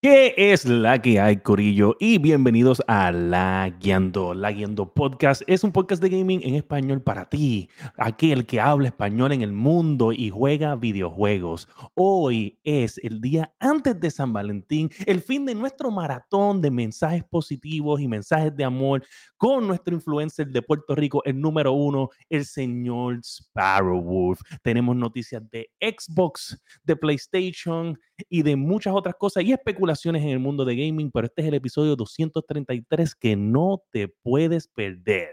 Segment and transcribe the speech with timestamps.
[0.00, 1.96] ¿Qué es la que hay, Corillo?
[1.98, 4.32] Y bienvenidos a La Guiando.
[4.32, 8.86] La Guiando Podcast es un podcast de gaming en español para ti, aquel que habla
[8.86, 11.66] español en el mundo y juega videojuegos.
[11.94, 17.24] Hoy es el día antes de San Valentín, el fin de nuestro maratón de mensajes
[17.24, 19.02] positivos y mensajes de amor
[19.36, 24.40] con nuestro influencer de Puerto Rico, el número uno, el señor Sparrowwolf.
[24.62, 30.38] Tenemos noticias de Xbox, de PlayStation y de muchas otras cosas y especulaciones en el
[30.38, 35.30] mundo de gaming, pero este es el episodio 233 que no te puedes perder.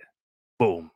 [0.57, 0.91] Boom.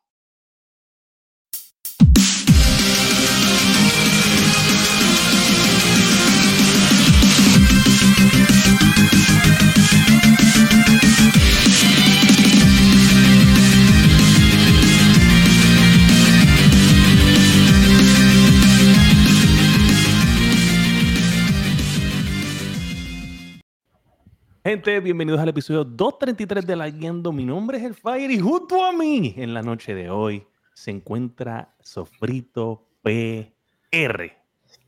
[24.70, 27.32] Gente, bienvenidos al episodio 233 de La Guiando.
[27.32, 30.46] Mi nombre es El Fire y junto a mí en la noche de hoy
[30.76, 34.32] se encuentra Sofrito PR.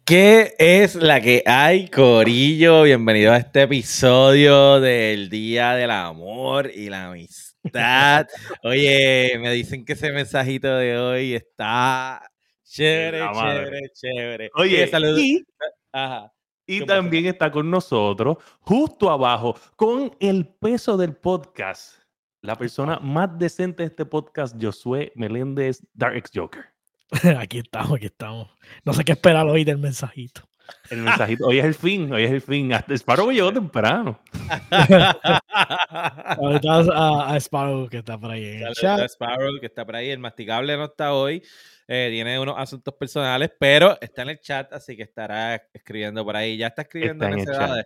[0.06, 2.84] ¿Qué es la que hay, Corillo?
[2.84, 8.28] Bienvenido a este episodio del Día del Amor y la Amistad.
[8.64, 12.22] Oye, me dicen que ese mensajito de hoy está
[12.66, 14.50] chévere, chévere, chévere.
[14.54, 15.20] Oye, saludos.
[15.20, 15.44] y,
[15.92, 16.32] Ajá.
[16.72, 21.96] Y también está con nosotros, justo abajo, con el peso del podcast,
[22.42, 26.66] la persona más decente de este podcast, Josué Meléndez, Dark X Joker.
[27.40, 28.50] Aquí estamos, aquí estamos.
[28.86, 30.48] No sé qué esperar hoy del mensajito.
[30.90, 32.74] El mensajito, hoy es el fin, hoy es el fin.
[32.74, 34.20] Hasta Sparrow llegó temprano.
[35.50, 39.00] Ahorita a, a Sparrow que está por ahí en el chat.
[39.00, 40.10] a Sparrow, que está por ahí.
[40.10, 41.42] El masticable no está hoy.
[41.88, 46.36] eh, tiene unos asuntos personales, pero está en el chat, así que estará escribiendo por
[46.36, 46.58] ahí.
[46.58, 47.86] Ya está escribiendo Está en en el necedades.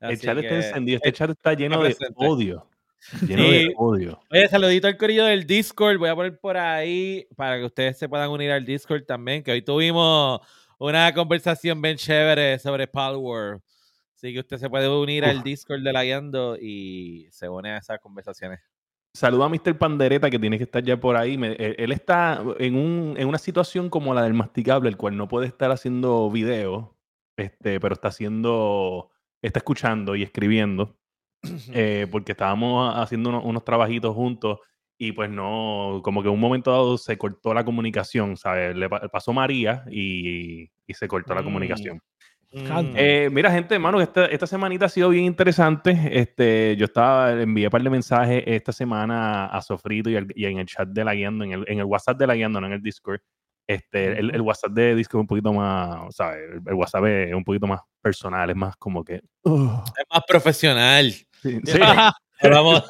[0.00, 2.68] El chat está encendido, este chat está lleno de odio.
[3.26, 4.20] Lleno de odio.
[4.30, 5.98] Oye, saludito al corillo del Discord.
[5.98, 9.52] Voy a poner por ahí para que ustedes se puedan unir al Discord también, que
[9.52, 10.40] hoy tuvimos
[10.78, 13.60] una conversación bien chévere sobre Palworld.
[14.14, 15.42] Así que usted se puede unir al.
[15.42, 18.60] Discord de la Guiando y se une a esas conversaciones.
[19.14, 19.76] Saluda a Mr.
[19.78, 21.38] Pandereta que tiene que estar ya por ahí.
[21.38, 25.16] Me- él, él está en, un, en una situación como la del masticable, el cual
[25.16, 26.96] no puede estar haciendo video,
[27.36, 29.10] este, pero está haciendo,
[29.42, 30.98] está escuchando y escribiendo,
[31.72, 34.58] eh, porque estábamos haciendo unos, unos trabajitos juntos
[34.98, 38.74] y pues no, como que en un momento dado se cortó la comunicación, ¿sabes?
[38.76, 41.44] Le pa- pasó María y, y se cortó la Mm.
[41.44, 42.00] comunicación.
[42.66, 42.96] Canta.
[42.98, 45.94] Eh, mira, gente, hermano, esta, esta semanita ha sido bien interesante.
[46.10, 50.46] Este, yo estaba, envié un par de mensajes esta semana a Sofrito y, al- y
[50.46, 52.66] en el chat de la guiando, en el, en el WhatsApp de la guiando, no
[52.68, 53.20] en el Discord.
[53.68, 56.38] Este, el, el WhatsApp de Discord es un poquito más, ¿sabes?
[56.52, 59.20] El, el WhatsApp es un poquito más personal, es más como que.
[59.42, 59.66] uh,
[59.98, 61.10] Es más profesional.
[61.10, 61.26] sí,
[61.64, 61.80] sí.
[62.42, 62.82] Ah.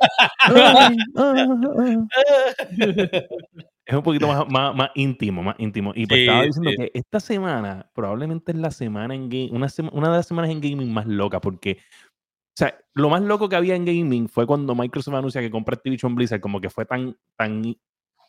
[3.86, 5.92] es un poquito más, más, más íntimo, más íntimo.
[5.94, 6.76] Y pues Sí, estaba diciendo sí.
[6.76, 10.50] que esta semana probablemente es la semana en game, una, sema- una de las semanas
[10.50, 14.46] en gaming más loca, porque, o sea, lo más loco que había en gaming fue
[14.46, 17.76] cuando Microsoft anuncia que compra Activision Blizzard, como que fue tan, tan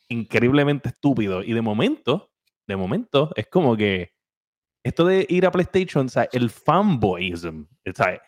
[0.10, 1.44] increíblemente estúpido.
[1.44, 2.30] Y de momento,
[2.68, 4.12] de momento, es como que
[4.84, 8.22] esto de ir a PlayStation, o sea, el fanboyism, o sea,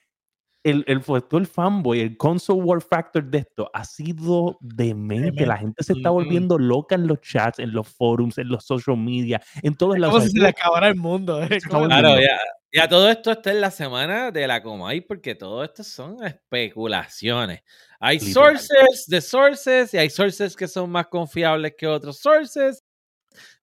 [0.64, 5.46] el, el, el fanboy, el console war factor de esto ha sido demente.
[5.46, 8.98] La gente se está volviendo loca en los chats, en los forums, en los social
[8.98, 10.16] media, en todos lados.
[10.16, 11.42] como si se le acabara el mundo.
[11.42, 11.60] ¿eh?
[11.62, 12.40] Claro, ya,
[12.74, 17.62] ya todo esto está en la semana de la Comay porque todo esto son especulaciones.
[18.00, 18.60] Hay Literal.
[18.60, 22.84] sources de sources y hay sources que son más confiables que otros sources,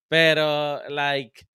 [0.09, 1.47] pero like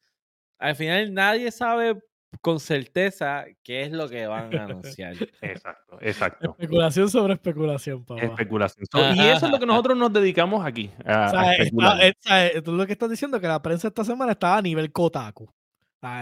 [0.60, 2.00] al final nadie sabe
[2.40, 5.16] con certeza qué es lo que van a anunciar.
[5.42, 6.56] Exacto, exacto.
[6.58, 8.22] Especulación sobre especulación, papá.
[8.22, 8.86] Especulación.
[8.90, 10.90] So, y eso es lo que nosotros nos dedicamos aquí.
[11.06, 12.02] A, O a sea, especular.
[12.04, 14.62] está- sea, tú lo que estás diciendo es que la prensa esta semana estaba a
[14.62, 15.52] nivel Kotaku.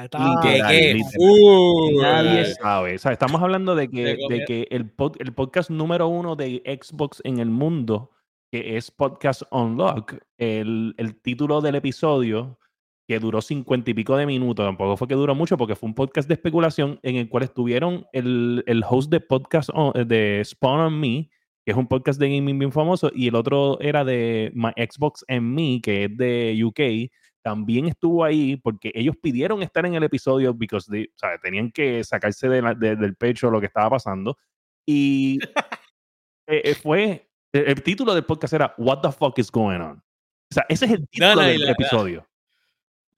[0.03, 0.93] Estaba- ¿Qué, Literal, qué?
[0.95, 1.13] literal.
[1.19, 2.95] Uh, Nadie sabe.
[2.95, 6.61] O sea, estamos hablando de que, de que el, pod- el podcast número uno de
[6.81, 8.11] Xbox en el mundo,
[8.51, 12.59] que es Podcast Unlock, el, el título del episodio,
[13.09, 15.95] que duró cincuenta y pico de minutos, tampoco fue que duró mucho, porque fue un
[15.95, 20.79] podcast de especulación en el cual estuvieron el, el host de podcast on- de Spawn
[20.79, 21.27] on Me,
[21.65, 25.25] que es un podcast de gaming bien famoso, y el otro era de My Xbox
[25.27, 27.11] and Me, que es de UK,
[27.43, 31.71] también estuvo ahí porque ellos pidieron estar en el episodio because they- o sea, tenían
[31.71, 34.37] que sacarse de la- de- del pecho lo que estaba pasando.
[34.87, 35.39] Y
[36.47, 39.97] eh, fue, el, el título del podcast era What the fuck is going on?
[39.97, 42.28] O sea, ese es el título no, y del la- episodio.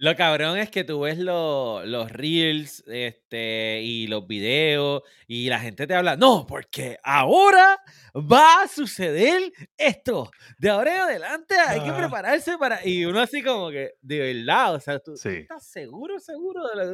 [0.03, 5.59] Lo cabrón es que tú ves lo- los reels este, y los videos y la
[5.59, 7.79] gente te habla, no, porque ahora
[8.15, 10.31] va a suceder esto.
[10.57, 12.83] De ahora en adelante hay que prepararse para...
[12.83, 16.93] Y uno así como que, de verdad, o sea, tú, estás seguro, seguro de lo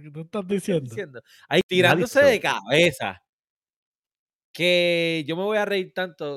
[0.00, 0.88] que tú estás estás diciendo.
[0.88, 1.22] diciendo.
[1.48, 3.20] Ahí tirándose de cabeza.
[4.54, 6.36] Que yo me voy a reír tanto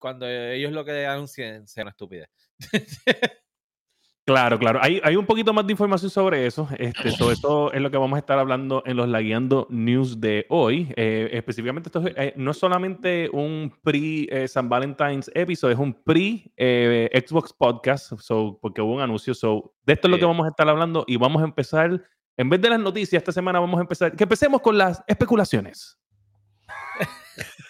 [0.00, 2.28] cuando ellos lo que anuncien sea una estupidez.
[4.30, 4.78] Claro, claro.
[4.80, 6.68] Hay, hay un poquito más de información sobre eso.
[6.78, 10.46] Este, sobre eso es lo que vamos a estar hablando en los Lagueando News de
[10.48, 10.92] hoy.
[10.94, 17.52] Eh, específicamente, esto es, eh, no es solamente un pre-San Valentine's episode, es un pre-Xbox
[17.52, 19.34] podcast, so, porque hubo un anuncio.
[19.34, 22.00] So, de esto es lo que vamos a estar hablando y vamos a empezar,
[22.36, 25.98] en vez de las noticias, esta semana vamos a empezar, que empecemos con las especulaciones.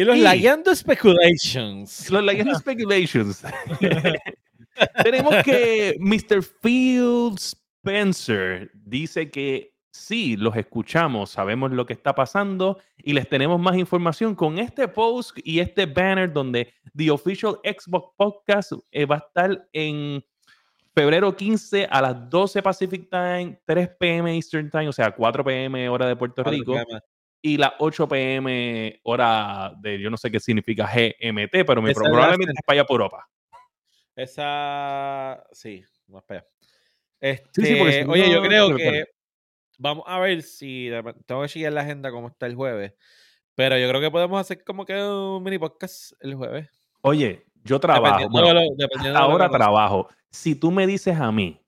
[0.00, 2.08] Y los Y- lagueando speculations.
[2.10, 3.42] Los Lagueando Speculations.
[5.04, 6.42] Tenemos que Mr.
[6.62, 13.60] Phil Spencer dice que sí, los escuchamos, sabemos lo que está pasando y les tenemos
[13.60, 19.16] más información con este post y este banner donde The Official Xbox Podcast eh, va
[19.16, 20.24] a estar en
[20.94, 24.34] febrero 15 a las 12 Pacific Time, 3 p.m.
[24.34, 25.88] Eastern Time, o sea, 4 p.m.
[25.90, 26.74] hora de Puerto Rico
[27.42, 29.00] y las 8 p.m.
[29.04, 33.00] hora de, yo no sé qué significa GMT, pero la probablemente es para allá por
[33.00, 33.28] Europa.
[34.16, 35.42] Esa.
[35.52, 36.48] Sí, más para allá.
[37.52, 39.04] Sí, sí, Este, si oye, yo creo que
[39.78, 40.90] vamos a ver si
[41.26, 42.94] tengo que seguir la agenda como está el jueves.
[43.54, 46.68] Pero yo creo que podemos hacer como que un mini podcast el jueves.
[47.02, 48.04] Oye, yo trabajo.
[48.18, 50.08] Dependiendo bueno, de lo- dependiendo de lo que ahora trabajo.
[50.30, 51.59] Si tú me dices a mí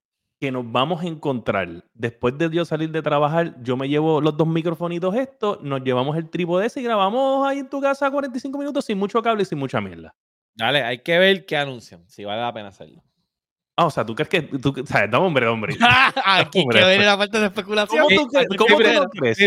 [0.43, 4.37] que nos vamos a encontrar después de yo salir de trabajar, yo me llevo los
[4.37, 8.59] dos microfonitos estos, nos llevamos el trípode ese y grabamos ahí en tu casa 45
[8.59, 10.13] minutos sin mucho cable y sin mucha mierda.
[10.57, 13.05] Dale, hay que ver qué anuncian, si vale la pena hacerlo.
[13.77, 14.43] Ah, o sea, ¿tú crees que...
[14.43, 15.77] Tú, o sea, dame hombre, hombre.
[16.27, 18.03] Aquí Hombre, que viene la parte de especulación.
[18.03, 18.77] ¿Cómo tú, Sí, crees- mi cómo tú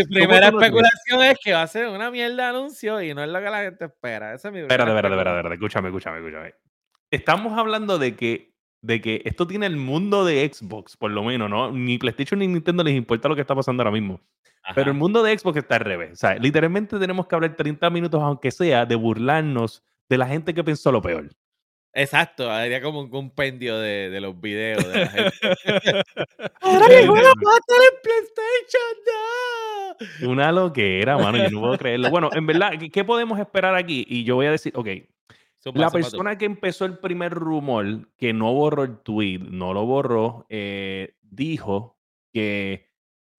[0.08, 3.38] primera- especulación es que va a ser una mierda de anuncio y no es lo
[3.38, 4.32] que la gente espera.
[4.34, 6.54] Esa es mi Espérate, espérate, espérate, espérate, escúchame, escúchame, escúchame.
[7.10, 8.55] Estamos hablando de que,
[8.86, 11.70] de que esto tiene el mundo de Xbox, por lo menos, ¿no?
[11.72, 14.20] Ni PlayStation ni Nintendo les importa lo que está pasando ahora mismo.
[14.74, 14.98] Pero el Ajá.
[14.98, 16.12] mundo de Xbox está al revés.
[16.12, 20.54] O sea, literalmente tenemos que hablar 30 minutos, aunque sea, de burlarnos de la gente
[20.54, 21.28] que pensó lo peor.
[21.92, 25.32] Exacto, haría como un compendio de, de los videos de la gente.
[26.60, 28.92] Ahora el juego en PlayStation,
[30.22, 30.30] no.
[30.30, 32.10] Una loquera, mano, yo no puedo creerlo.
[32.10, 34.04] Bueno, en verdad, ¿qué- ¿qué podemos esperar aquí?
[34.08, 34.88] Y yo voy a decir, ok,
[35.72, 39.84] Zumba, La persona que empezó el primer rumor, que no borró el tweet, no lo
[39.86, 41.98] borró, eh, dijo
[42.32, 42.88] que,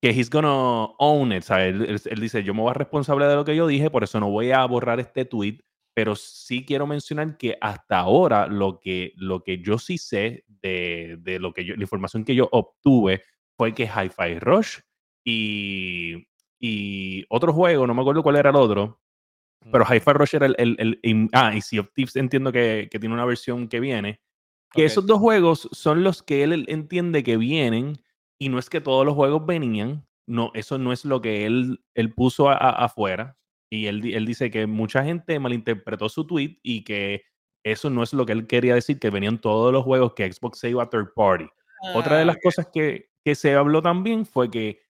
[0.02, 1.44] que he's gonna own it.
[1.44, 1.68] ¿sabes?
[1.74, 4.04] Él, él- él dice, yo me voy a responsable de lo que yo dije, por
[4.04, 5.60] eso no voy a borrar este tweet,
[5.94, 11.18] pero sí quiero mencionar que hasta ahora lo que, lo que yo sí sé de,
[11.22, 13.24] de lo que yo, la información que yo obtuve
[13.58, 14.78] fue que Hi-Fi Rush
[15.26, 16.28] y,
[16.60, 19.00] y otro juego, no me acuerdo cuál era el otro,
[19.72, 19.86] pero.
[19.86, 23.26] Hi-Fi Rush era el, el, Ah, y Sea of Thieves entiendo que, que tiene una
[23.26, 24.22] versión que viene.
[24.74, 27.98] Que esos dos juegos son los que él, entiende que vienen.
[28.40, 30.06] Y no es que todos los juegos venían.
[30.28, 33.38] No, eso no es lo que él, él puso a- a- afuera.
[33.72, 37.24] Y él, él dice que mucha gente malinterpretó su tweet y que
[37.66, 40.60] eso no es lo que él quería decir, que venían todos los juegos que Xbox
[40.60, 41.48] se iba a third party.
[41.96, 44.82] Otra de Ah, las cosas que, que se habló también fue que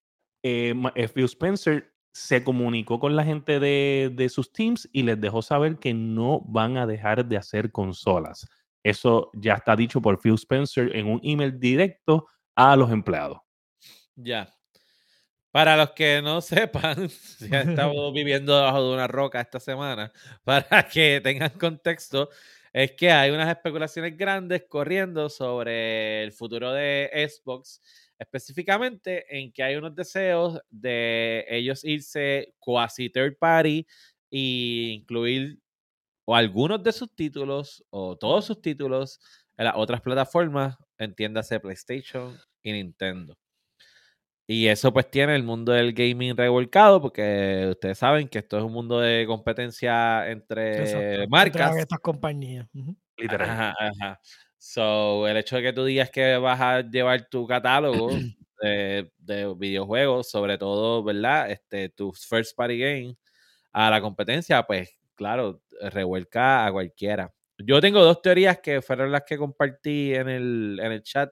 [0.43, 5.21] eh, eh, Phil Spencer se comunicó con la gente de, de sus teams y les
[5.21, 8.47] dejó saber que no van a dejar de hacer consolas.
[8.83, 13.37] Eso ya está dicho por Phil Spencer en un email directo a los empleados.
[14.15, 14.51] Ya.
[15.51, 17.07] Para los que no sepan,
[17.51, 20.11] han estado viviendo debajo de una roca esta semana,
[20.43, 22.29] para que tengan contexto,
[22.73, 27.79] es que hay unas especulaciones grandes corriendo sobre el futuro de Xbox,
[28.19, 33.85] específicamente en que hay unos deseos de ellos irse quasi third party
[34.31, 35.59] e incluir
[36.25, 39.19] o algunos de sus títulos o todos sus títulos
[39.57, 43.37] en las otras plataformas, entiéndase PlayStation y Nintendo.
[44.49, 48.63] Y eso pues tiene el mundo del gaming revolcado, porque ustedes saben que esto es
[48.63, 51.77] un mundo de competencia entre Exacto, entre marcas.
[51.77, 52.65] Estas compañías.
[53.17, 53.49] Literal.
[53.49, 54.21] Ajá, ajá.
[54.57, 58.09] So, el hecho de que tú digas que vas a llevar tu catálogo
[58.61, 61.51] de, de videojuegos, sobre todo, ¿verdad?
[61.51, 63.15] Este, tus first party games,
[63.71, 65.61] a la competencia, pues claro,
[65.91, 67.33] revuelca a cualquiera.
[67.59, 71.31] yo tengo dos teorías que fueron las que compartí en el, en el chat.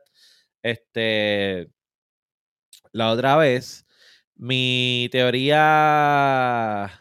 [0.61, 1.69] Este,
[2.91, 3.85] la otra vez,
[4.35, 6.91] mi teoría.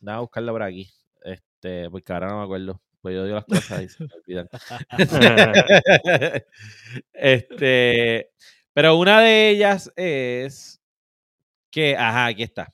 [0.00, 0.90] Nada, buscarla por aquí.
[1.24, 2.80] Este, porque ahora no me acuerdo.
[3.02, 4.48] Pues yo digo las cosas y se me olvidan.
[7.12, 8.30] este,
[8.72, 10.80] pero una de ellas es
[11.70, 12.72] que, ajá, aquí está.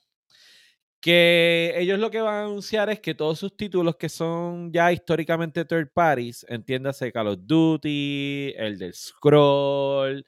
[1.01, 4.91] Que ellos lo que van a anunciar es que todos sus títulos que son ya
[4.91, 10.25] históricamente third parties, entiéndase Call of Duty, el del Scroll,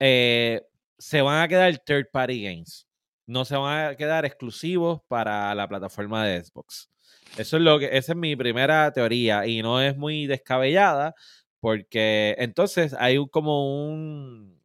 [0.00, 0.62] eh,
[0.98, 2.86] se van a quedar third party games.
[3.26, 6.88] No se van a quedar exclusivos para la plataforma de Xbox.
[7.36, 11.14] Eso es lo que, esa es mi primera teoría y no es muy descabellada
[11.60, 14.60] porque entonces hay un, como un,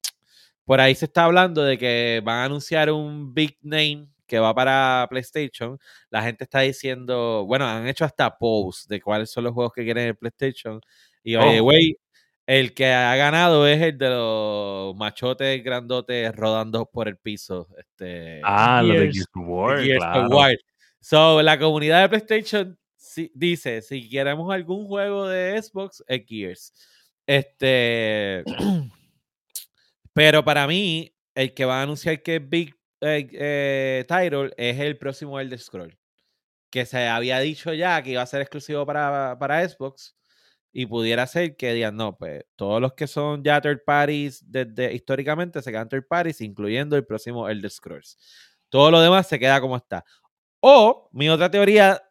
[0.66, 4.54] por ahí se está hablando de que van a anunciar un big name que va
[4.56, 5.78] para PlayStation,
[6.10, 9.84] la gente está diciendo, bueno, han hecho hasta posts de cuáles son los juegos que
[9.84, 10.80] quieren en PlayStation.
[11.24, 11.64] Y oye, Oh.
[11.64, 11.98] güey,
[12.48, 17.68] el que ha ganado es el de los machotes grandotes rodando por el piso.
[17.78, 19.28] Este, Ah, lo de Gears.
[19.36, 20.30] Of War, Gears of claro.
[20.30, 20.56] War.
[21.02, 26.74] So, la comunidad de PlayStation sí- dice, si queremos algún juego de Xbox, es Gears.
[27.26, 28.44] Este,
[30.14, 34.80] pero para mí, el que va a anunciar que es Big eh, eh, Title es
[34.80, 35.98] el próximo Elder Scroll.
[36.72, 40.16] Que se había dicho ya que iba a ser exclusivo para, para Xbox.
[40.74, 44.94] Y pudiera ser que digan, no, pues todos los que son ya third parties desde
[44.94, 48.18] históricamente se quedan third parties, incluyendo el próximo Elder Scrolls.
[48.70, 50.06] Todo lo demás se queda como está.
[50.64, 52.02] O mi otra teoría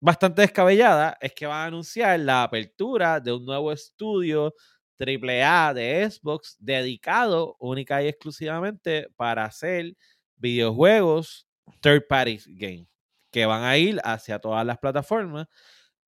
[0.00, 4.54] bastante descabellada es que van a anunciar la apertura de un nuevo estudio
[4.98, 9.94] AAA de Xbox dedicado única y exclusivamente para hacer
[10.36, 11.46] videojuegos
[11.80, 12.86] third party game
[13.30, 15.46] que van a ir hacia todas las plataformas.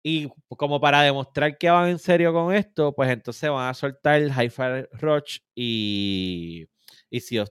[0.03, 4.21] Y como para demostrar que van en serio con esto, pues entonces van a soltar
[4.23, 6.67] Hi-Fi Rush y,
[7.09, 7.45] y Sea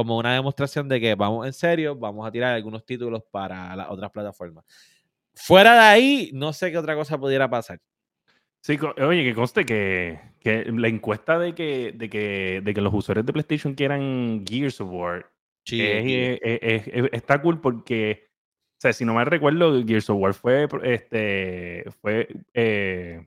[0.00, 3.88] como una demostración de que vamos en serio, vamos a tirar algunos títulos para las
[3.90, 4.64] otras plataformas.
[5.34, 7.78] Fuera de ahí, no sé qué otra cosa pudiera pasar.
[8.62, 12.92] Sí, oye, que conste que, que la encuesta de que, de, que, de que los
[12.92, 15.30] usuarios de PlayStation quieran Gears of War
[15.64, 18.28] Sí, es- es- es- está cool porque,
[18.72, 23.26] o sea, si no me recuerdo, Gears of War fue, este, fue, eh,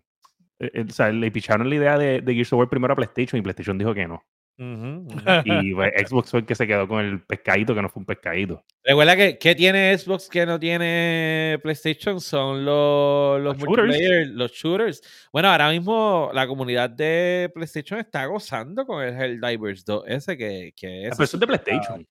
[0.60, 3.40] eh, o sea, le picharon la idea de, de Gears of War primero a PlayStation
[3.40, 4.24] y PlayStation dijo que no.
[5.46, 8.06] Y pues, Xbox fue el que se quedó con el pescadito que no fue un
[8.06, 8.64] pescadito.
[8.84, 12.20] Recuerda que ¿qué tiene Xbox que no tiene PlayStation?
[12.22, 13.88] Son los, los Los shooters.
[13.88, 15.02] multiplayer, los shooters.
[15.32, 20.74] Bueno, ahora mismo la comunidad de PlayStation está gozando con el Helldivers 2 ese que,
[20.76, 22.08] que Ah, es Pero eso es de PlayStation.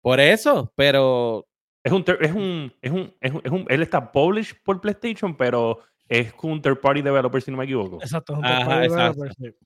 [0.00, 1.46] por eso, pero
[1.84, 5.36] Es un, es un, es un, es un, es un- él está published por PlayStation,
[5.36, 7.96] pero es un third party developer, si no me equivoco.
[8.02, 8.34] Exacto.
[8.34, 9.20] es un third party exacto.
[9.20, 9.56] developer, sí.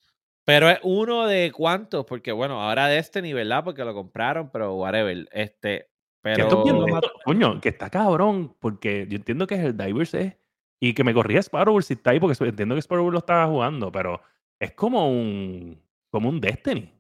[0.47, 3.65] Pero es uno de cuántos, porque bueno, ahora de este nivel, ¿verdad?
[3.65, 5.87] Porque lo compraron, pero whatever, este, esto es
[6.23, 10.35] pero esto- coño, que está cabrón, porque yo entiendo que el Divers es.
[10.81, 13.91] Y que me corría Sparrow si está ahí, porque entiendo que Sparrow lo estaba jugando,
[13.93, 14.21] pero
[14.59, 15.83] es como un.
[16.11, 16.93] como un Destiny.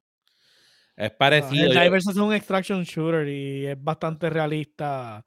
[0.97, 1.67] es Ah, parecido.
[1.67, 5.25] El yo- Divers es un extraction shooter y es bastante realista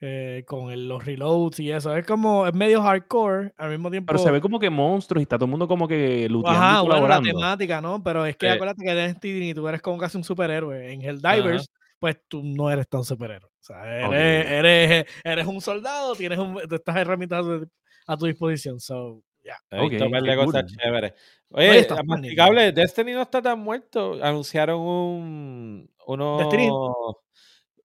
[0.00, 1.94] eh, con el- los reloads y eso.
[1.94, 4.12] Es como, es medio hardcore al mismo tiempo.
[4.12, 6.68] Pero se ve como que monstruos y está todo el mundo como que luteando Ajá,
[6.70, 7.28] y bueno, la colaborando.
[7.38, 8.02] temática, ¿no?
[8.02, 8.52] Pero es que Sí.
[8.52, 10.92] acuérdate que Destiny tú eres como casi un superhéroe.
[10.92, 13.50] En Helldivers, pues tú no eres tan superhéroe.
[13.50, 17.68] O sea, eres, eres, eres un soldado, tienes un, estas herramientas a tu,
[18.06, 18.80] a tu disposición.
[18.80, 19.56] So, yeah.
[19.70, 20.76] He visto Ok, un par qué de cosas cool.
[20.78, 21.12] chéveres.
[21.50, 24.16] Oye, Oye, está masticable, Destiny no está tan muerto.
[24.22, 25.90] Anunciaron un
[26.38, 26.70] Destiny.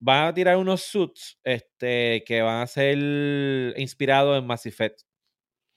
[0.05, 2.97] Van a tirar unos suits este que van a ser
[3.77, 5.01] inspirados en Mass Effect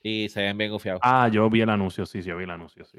[0.03, 1.01] y se ven bien gufiados.
[1.03, 2.99] Ah, yo vi el anuncio, sí, sí, yo vi el anuncio, sí.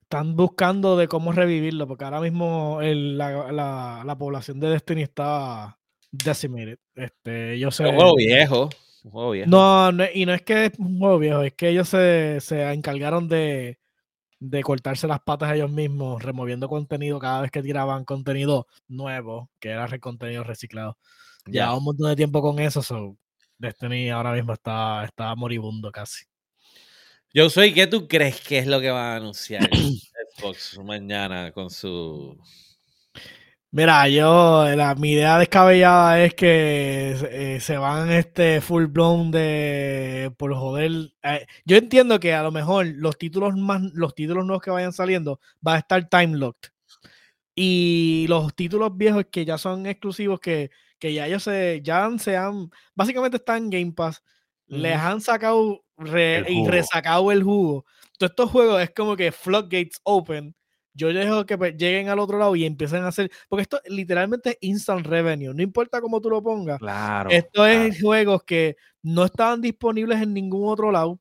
[0.00, 5.02] Están buscando de cómo revivirlo, porque ahora mismo el- la, la- la población de Destiny
[5.02, 5.78] está
[6.10, 6.78] decimated.
[6.94, 7.86] Este, yo sé.
[7.86, 8.68] un juego viejo,
[9.04, 9.50] un juego viejo.
[9.50, 12.72] No, no, y no es que es un juego viejo, es que ellos se, se
[12.72, 13.78] encargaron de,
[14.42, 19.50] de cortarse las patas a ellos mismos, removiendo contenido cada vez que tiraban contenido nuevo,
[19.60, 20.98] que era contenido reciclado.
[21.46, 21.52] Ya.
[21.52, 23.16] Llevaba un montón de tiempo con eso, so
[23.58, 26.24] Destiny ahora mismo está, está moribundo casi.
[27.32, 29.70] Yo soy, ¿qué tú crees que es lo que va a anunciar
[30.36, 32.36] Xbox mañana con su
[33.74, 40.30] Mira, yo, la, mi idea descabellada es que eh, se van este full blown de
[40.36, 40.90] por joder.
[41.22, 44.92] eh, yo entiendo que a lo mejor los títulos más, los títulos nuevos que vayan
[44.92, 46.68] saliendo va a estar time locked.
[47.54, 52.36] Y los títulos viejos que ya son exclusivos, que, que ya ellos se, ya se
[52.36, 54.22] han, básicamente están en Game Pass,
[54.66, 57.86] les han sacado El y resacado el jugo.
[58.18, 60.54] Todos estos juegos es como que floodgates open.
[60.94, 63.30] Yo dejo que pues, lleguen al otro lado y empiecen a hacer.
[63.48, 65.54] Porque esto literalmente es instant revenue.
[65.54, 66.78] No importa cómo tú lo pongas.
[66.78, 67.30] Claro.
[67.30, 67.82] Esto claro.
[67.82, 71.18] es juegos que no estaban disponibles en ningún otro lado.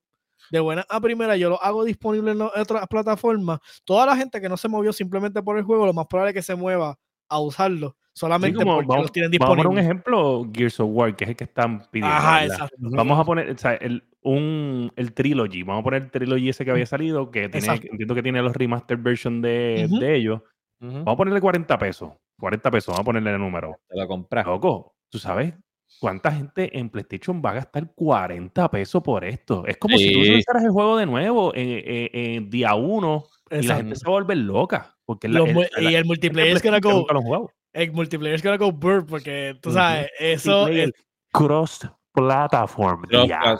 [0.49, 3.59] De buena a primera, yo lo hago disponible en otras plataformas.
[3.85, 6.35] Toda la gente que no se movió simplemente por el juego, lo más probable es
[6.35, 6.97] que se mueva
[7.29, 7.95] a usarlo.
[8.13, 9.85] Sí, Solamente como porque vamos, los tienen vamos a poner un disponibles.
[9.85, 12.13] ejemplo, Gears of War, que es el que están pidiendo.
[12.13, 12.75] Ajá, exacto.
[12.79, 15.63] Vamos a poner o sea, el, un, el Trilogy.
[15.63, 17.87] Vamos a poner el Trilogy ese que había salido, que tiene, Exacto.
[17.91, 19.99] entiendo que tiene los remaster version de, Ujú.
[19.99, 20.41] de ellos.
[20.79, 20.91] Ujú.
[20.93, 22.11] Vamos a ponerle 40 pesos.
[22.39, 23.75] 40 pesos, vamos a ponerle el número.
[23.89, 24.45] Te lo compras.
[24.45, 25.53] Loco, ¿tú sabes
[25.99, 29.65] cuánta gente en PlayStation va a gastar 40 pesos por esto?
[29.67, 30.31] Es como si tú Sí.
[30.31, 33.83] lanzaras el juego de nuevo en, en- en día uno y la Exacto.
[33.83, 34.95] gente se va a volver loca.
[35.05, 36.81] Porque la, el- mu- la- y el multiplayer es lo han
[37.21, 37.51] jugado.
[37.73, 40.91] El multiplayer es gonna go bird porque tú sabes, eso es-
[41.31, 43.01] cross platform.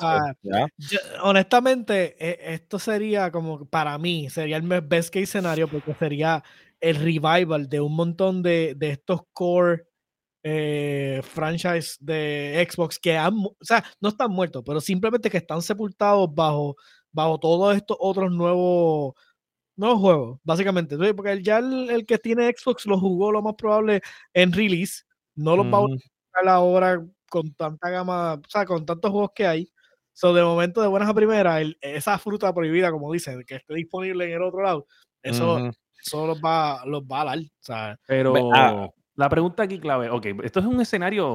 [0.03, 0.33] Ah,
[0.77, 6.43] yo- honestamente, e- esto sería como para mí, sería el best case scenario porque sería
[6.79, 9.83] el revival de un montón de, de estos core
[10.43, 15.61] eh, franchise de Xbox que han, o sea, no están muertos, pero simplemente que están
[15.61, 16.75] sepultados bajo,
[17.11, 19.13] bajo todos estos otros nuevos,
[19.75, 20.97] nuevos juegos, básicamente.
[21.15, 24.01] Porque el- ya el, el que tiene Xbox lo jugó lo más probable
[24.33, 25.03] en release,
[25.35, 25.95] no los va a Ujú.
[27.31, 29.71] Con tanta gama, o sea, con tantos juegos que hay.
[30.13, 33.73] So, de momento, de buenas a primeras, el- esa fruta prohibida, como dicen, que esté
[33.73, 34.85] disponible en el otro lado,
[35.23, 35.71] eso, Ujú.
[36.05, 37.39] eso los, va, los va a dar.
[37.61, 38.89] Sea, Pero ah.
[39.15, 41.29] la pregunta aquí clave, ok, esto es un escenario,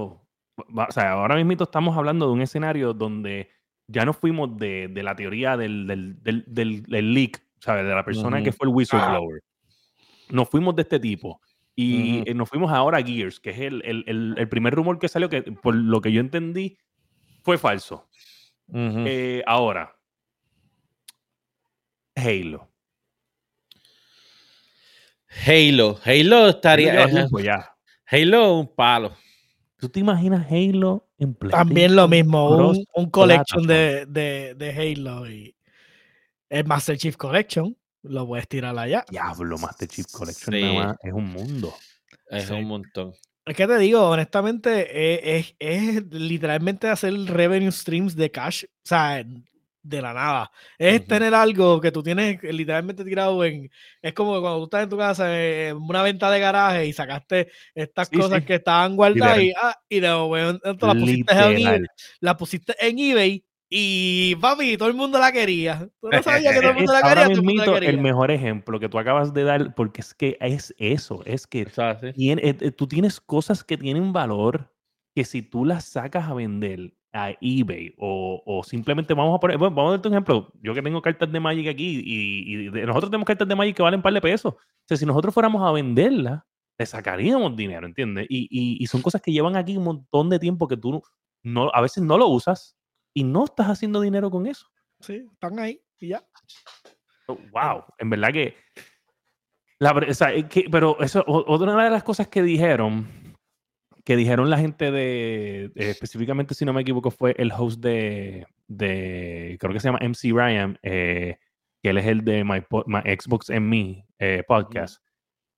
[0.57, 3.49] o sea, ahora mismo estamos hablando de un escenario donde
[3.89, 7.85] ya nos fuimos de, de la teoría del, del, del, del- del leak, ¿sabes?
[7.87, 8.57] De la persona que Ujú.
[8.59, 9.41] fue el whistleblower.
[10.29, 11.41] Nos fuimos de este tipo.
[11.79, 14.99] Y eh, nos fuimos ahora a Gears, que es el, el- el- el primer rumor
[14.99, 16.79] que salió, que por lo que yo entendí,
[17.43, 18.09] fue falso.
[18.73, 19.95] Eh, ahora,
[22.17, 22.71] Halo.
[25.47, 25.99] Halo.
[26.05, 27.07] Halo estaría.
[27.43, 27.77] Ya.
[28.07, 29.13] Halo un palo.
[29.79, 31.69] ¿Tú te imaginas Halo en PlayStation?
[31.69, 35.55] también lo mismo, un, un collection de, de, de Halo y
[36.49, 37.77] el Master Chief Collection,
[38.09, 39.05] lo puedes tirar allá.
[39.11, 40.61] Diablo, Master Chief Collection Sí.
[40.63, 41.75] nada más es un mundo.
[42.31, 42.53] Es Sí.
[42.55, 43.13] un montón.
[43.45, 48.69] Es que te digo, honestamente, eh, es, es literalmente hacer revenue streams de cash, o
[48.83, 49.25] sea,
[49.89, 50.51] de la nada.
[50.79, 51.07] Es Ujú.
[51.07, 53.71] tener algo que tú tienes literalmente tirado en.
[54.03, 57.53] Es como cuando tú estás en tu casa en una venta de garaje y sacaste
[57.73, 58.47] estas Sí, cosas sí.
[58.47, 61.81] que estaban guardadas y, ah, y de momento las pusiste, en eBay,
[62.19, 65.89] las pusiste en eBay y papi, todo el mundo la quería.
[66.01, 67.77] Tú no sabías que todo el mundo la ahora quería, todo el mundo la mismito
[67.79, 68.03] el quería.
[68.03, 71.83] mejor ejemplo que tú acabas de dar, porque es que es eso, es que Eso
[71.91, 72.07] es así.
[72.13, 74.73] tien- eh, eh, tú tienes cosas que tienen valor
[75.15, 79.57] que si tú las sacas a vender a eBay o, o simplemente vamos a poner,
[79.57, 82.69] bueno, vamos a darte un ejemplo, yo que tengo cartas de Magic aquí y, y
[82.71, 85.07] de- nosotros tenemos cartas de Magic que valen un par de pesos, o sea, si
[85.07, 86.43] nosotros fuéramos a venderlas,
[86.79, 88.27] le sacaríamos dinero, ¿entiendes?
[88.29, 91.03] Y, y- y son cosas que llevan aquí un montón de tiempo que tú
[91.43, 92.77] no, a veces no lo usas
[93.17, 94.67] y no estás haciendo dinero con eso.
[95.01, 96.23] Sí, están ahí y ya.
[97.29, 98.55] Oh, Wow, en verdad que.
[99.79, 103.35] La, o sea, que- pero eso, otra de las cosas que dijeron,
[104.05, 109.57] que dijeron la gente de, específicamente, si no me equivoco, fue el host de, de
[109.59, 111.39] creo que se llama MC Ryan, eh,
[111.83, 115.03] que él es el de My, My Xbox en Me eh, podcast.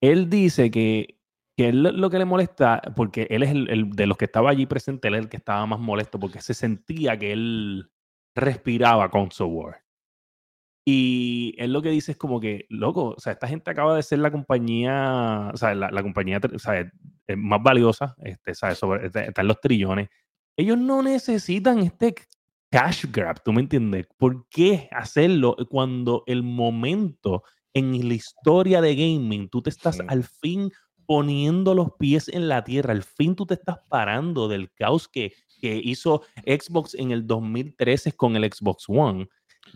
[0.01, 1.18] Él dice que,
[1.59, 4.49] que él lo- que le molesta, porque él es el, el de los que estaba
[4.51, 7.91] allí presente, él es el que estaba más molesto, porque se sentía que él
[8.37, 9.77] respiraba console war.
[10.87, 14.03] Y él lo que dice es como que, loco, o sea, esta gente acaba de
[14.05, 16.81] ser la compañía, o sea, la, la compañía o sea,
[17.27, 18.79] eh, más valiosa, este, ¿sabes?
[18.79, 20.09] Sobre, está- están los trillones.
[20.57, 22.15] Ellos no necesitan este
[22.71, 24.07] cash grab, ¿tú me entiendes?
[24.17, 27.43] ¿Por qué hacerlo cuando el momento
[27.75, 30.03] en la historia de gaming, tú te estás Sí.
[30.07, 30.71] al fin
[31.09, 35.33] poniendo los pies en la tierra, al fin tú te estás parando del caos que,
[35.59, 39.27] que hizo Xbox en el 2013 con el Xbox One?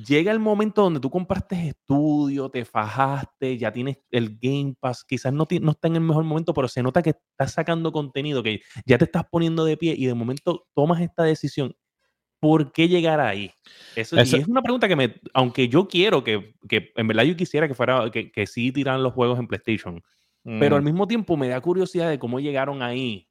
[0.06, 5.32] llega el momento donde tú compraste estudio, te fajaste, ya tienes el Game Pass, quizás
[5.32, 8.62] no, no está en el mejor momento, pero se nota que estás sacando contenido, que
[8.86, 11.74] ya te estás poniendo de pie y de momento tomas esta decisión.
[12.40, 13.50] ¿Por qué llegar ahí?
[13.94, 17.24] Eso, Eso- y es una pregunta que me, aunque yo quiero que, que en verdad
[17.24, 20.02] yo quisiera que fuera, que, que sí tiraran los juegos en PlayStation,
[20.44, 20.84] pero al Mm.
[20.84, 23.28] mismo tiempo me da curiosidad de cómo llegaron ahí.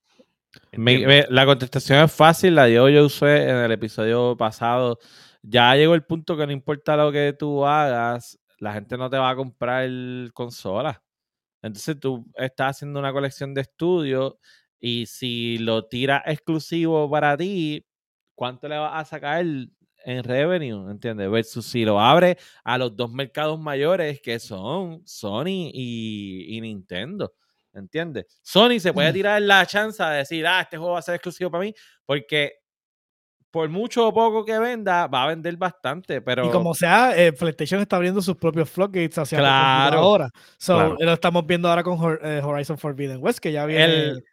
[0.74, 1.30] Me- ¿entiendes?
[1.30, 5.00] me- la contestación es fácil, la dio yo usé en el episodio pasado.
[5.42, 9.18] Ya llegó el punto que no importa lo que tú hagas, la gente no te
[9.18, 9.90] va a comprar
[10.34, 11.02] consola.
[11.62, 14.36] Entonces tú estás haciendo una colección de estudios
[14.80, 17.86] y si lo tiras exclusivo para ti,
[18.36, 19.46] ¿cuánto le vas a sacar?
[20.06, 21.30] En revenue, ¿entiendes?
[21.30, 27.34] Versus si lo abre a los dos mercados mayores que son Sony y, y Nintendo.
[27.74, 28.26] ¿Entiendes?
[28.44, 29.14] Sony se puede Mm.
[29.14, 31.74] tirar la chance de decir, ah, este juego va a ser exclusivo para mí,
[32.06, 32.54] porque
[33.50, 36.46] por mucho o poco que venda, va a vender bastante, pero...
[36.46, 39.98] Y como sea, eh, PlayStation está abriendo sus propios floodgates hacia la Claro.
[40.00, 40.30] ahora.
[40.58, 40.98] So, Claro.
[41.00, 43.84] Lo estamos viendo ahora con eh, Horizon Forbidden West, que ya viene.
[43.84, 44.26] el,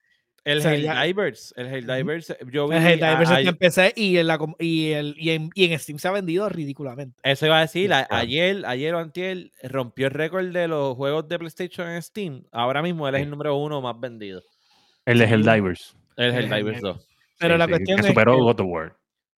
[0.50, 2.76] el o sea, ya- Helldivers, el Helldivers, yo vi...
[2.76, 5.98] el a- está en PC y en, la, y, el, y, en, y en Steam
[5.98, 7.20] se ha vendido ridículamente.
[7.22, 11.28] Eso iba a decir, a- ayer, ayer o antier rompió el récord de los juegos
[11.28, 12.44] de PlayStation en Steam.
[12.52, 14.42] Ahora mismo él es el número uno más vendido.
[15.04, 15.34] El de Sí.
[15.34, 15.96] Helldivers.
[16.16, 17.08] El Hell- 2.
[17.38, 18.96] Pero Sí, la sí, cuestión que es superó que- God of War.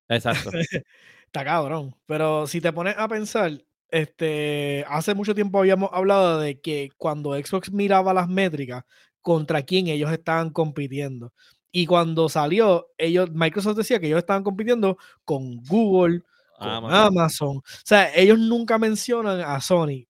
[0.08, 0.50] Exacto.
[1.26, 1.95] Está cabrón.
[2.06, 3.52] Pero si te pones a pensar,
[3.91, 8.84] este, hace mucho tiempo habíamos hablado de que cuando Xbox miraba las métricas,
[9.21, 11.34] contra quién ellos estaban compitiendo.
[11.71, 16.23] Y cuando salió, ellos, Microsoft decía que ellos estaban compitiendo con Google,
[16.58, 17.08] con Amazon.
[17.08, 17.58] Amazon.
[17.58, 20.08] O sea, ellos nunca mencionan a Sony.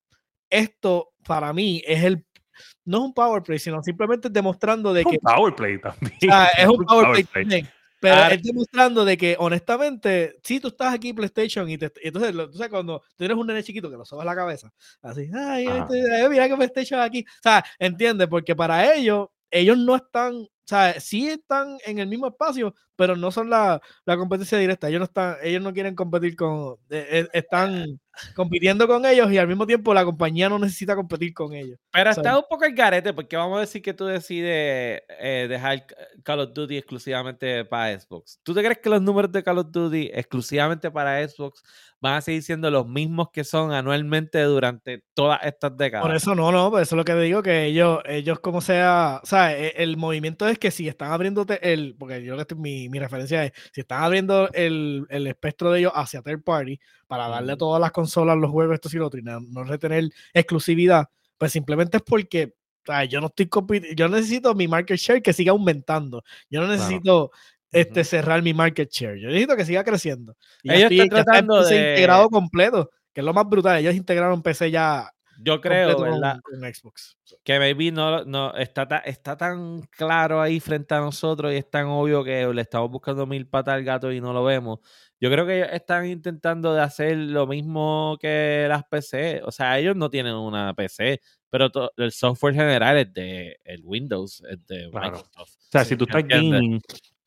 [0.50, 2.26] Esto para mí es el
[2.86, 6.13] no es un power play, sino simplemente demostrando de Es un que power play también.
[6.13, 7.69] o sea, es un power play también,
[8.00, 12.08] Pero Ahora- es demostrando de que, honestamente, si tú estás aquí PlayStation y, te, y
[12.08, 14.72] entonces, lo- tú sabes, cuando tú eres un nene chiquito que lo sobas la cabeza,
[15.02, 17.26] así, ay, este, eh, mira que PlayStation aquí.
[17.28, 22.08] O sea, entiende, porque para ellos, ellos no están, o sea, sí están en el
[22.08, 24.88] mismo espacio, pero no son la, la competencia directa.
[24.90, 28.00] Ellos no están, ellos no quieren competir con, eh, eh, están
[28.36, 31.79] compitiendo con ellos y al mismo tiempo la compañía no necesita competir con ellos.
[31.91, 35.01] Pero O sea, está un poco el garete, porque vamos a decir que tú decides
[35.19, 35.86] eh, dejar
[36.23, 38.39] Call of Duty exclusivamente para Xbox.
[38.43, 41.63] ¿Tú te crees que los números de Call of Duty exclusivamente para Xbox
[42.01, 46.05] van a seguir siendo los mismos que son anualmente durante todas estas décadas?
[46.05, 49.19] Por eso no, no, por eso es lo que digo, que ellos, ellos como sea,
[49.23, 52.55] o sea, e- el, movimiento es que si están abriéndote el, porque yo lo que
[52.55, 56.79] mi, mi referencia es, si están abriendo el, el espectro de ellos hacia third party
[57.08, 59.63] para darle a todas las consolas los juegos, esto y lo otro, y no, no
[59.63, 62.54] retener exclusividad, pues simplemente es porque
[62.86, 63.48] sea, yo no estoy
[63.95, 66.24] yo necesito mi market share que siga aumentando.
[66.50, 67.32] Yo no necesito
[67.72, 68.10] este, Ujú.
[68.10, 69.19] cerrar mi market share.
[69.19, 70.36] Yo necesito que siga creciendo.
[70.63, 73.34] Y ya Ellos estoy- están ya está en tratando de- integrado completo, que es lo
[73.34, 73.78] más brutal.
[73.80, 76.39] Ellos integraron PC ya Yo creo, con- ¿verdad?
[76.43, 77.17] con Xbox.
[77.43, 81.69] Que maybe no, no está, ta- está tan claro ahí frente a nosotros y es
[81.69, 84.80] tan obvio que le estamos buscando mil patas al gato y no lo vemos.
[85.21, 89.41] Yo creo que ellos están intentando de hacer lo mismo que las PC.
[89.45, 93.82] O sea, ellos no tienen una PC, pero to- el software general es de el
[93.86, 95.12] Windows, es de Claro.
[95.17, 95.56] Microsoft.
[95.58, 96.82] O sea, si tú estás gaming,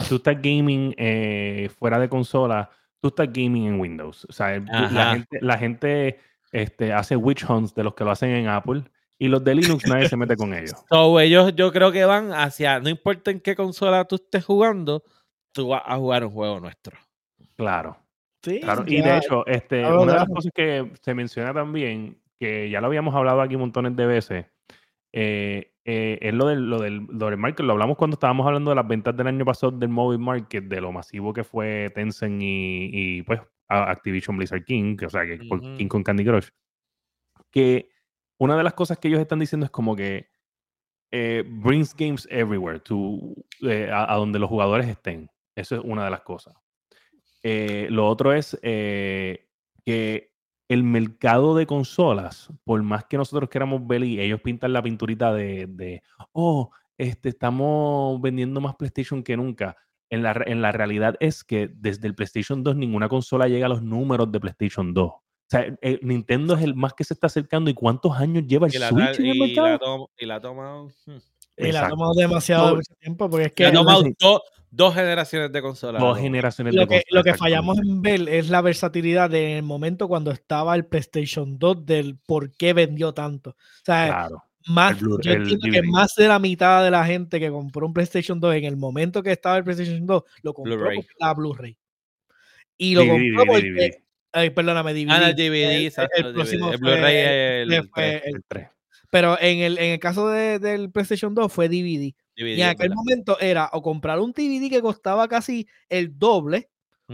[0.08, 2.68] tú estás gaming eh, fuera de consola,
[3.00, 4.26] tú estás gaming en Windows.
[4.28, 6.18] O sea, gente, la gente
[6.52, 8.84] este, hace witch hunts de los que lo hacen en Apple
[9.18, 10.84] y los de Linux nadie se mete con ellos.
[10.90, 15.02] So, ellos yo creo que van hacia, no importa en qué consola tú estés jugando,
[15.52, 16.96] tú vas a jugar un juego nuestro.
[17.56, 17.96] Claro.
[18.42, 20.34] Sí, Claro, y de hecho, este, Claro, una de las claro.
[20.34, 24.46] cosas que se menciona también, que ya lo habíamos hablado aquí montones de veces,
[25.12, 27.64] eh, eh, es lo del, lo, del, lo del market.
[27.64, 30.80] Lo hablamos cuando estábamos hablando de las ventas del año pasado del mobile market, de
[30.80, 33.40] lo masivo que fue Tencent y, y, pues
[33.72, 35.38] a- Activision Blizzard King, que, o sea, que.
[35.76, 36.48] King con Candy Crush.
[37.50, 37.88] Que
[38.38, 40.28] una de las cosas que ellos están diciendo es como que
[41.10, 43.18] eh, brings games everywhere, to,
[43.62, 45.28] eh, a, a donde los jugadores estén.
[45.54, 46.54] Eso es una de las cosas.
[47.42, 49.48] Eh, lo otro es eh,
[49.84, 50.32] que
[50.68, 55.34] el mercado de consolas, por más que nosotros queramos ver y ellos pintan la pinturita
[55.34, 59.76] de, de, oh, este, estamos vendiendo más PlayStation que nunca.
[60.12, 63.66] En la, re- en la realidad es que desde el PlayStation 2 ninguna consola llega
[63.66, 65.06] a los números de PlayStation 2.
[65.10, 67.70] O sea, eh, Nintendo es el más que se está acercando.
[67.70, 69.68] ¿Y cuántos años lleva el Y la, Switch en el y mercado?
[69.68, 71.12] la, tom- y la toma, hmm.
[71.58, 74.40] y la ha tomado demasiado mucho tiempo porque es que ha que no tomado dos,
[74.70, 76.00] dos generaciones de consolas.
[76.02, 77.06] Dos generaciones lo de consolas.
[77.10, 81.86] lo que fallamos en ver es la versatilidad del momento cuando estaba el PlayStation 2
[81.86, 83.50] del por qué vendió tanto.
[83.50, 84.44] O sea, Claro.
[84.68, 87.92] Más, el Blu- el que más de la mitad de la gente que compró un
[87.92, 91.76] PlayStation 2 en el momento que estaba el PlayStation 2 lo compró porque la Blu-ray.
[92.78, 94.02] Y lo DVD, compró porque, DVD.
[94.32, 95.10] ay, perdóname, DVD.
[95.10, 98.22] Ah, el DVD, El- exacto, el el próximo Blu-ray el fue tres.
[98.24, 98.68] el- El 3.
[99.10, 102.14] pero en el, en el caso de- del PlayStation 2 fue DVD.
[102.34, 106.70] DVD, Y en aquel momento era o comprar un DVD que costaba casi el doble,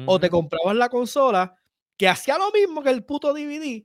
[0.07, 1.57] o te comprabas la consola
[1.97, 3.85] que hacía lo mismo que el puto DVD,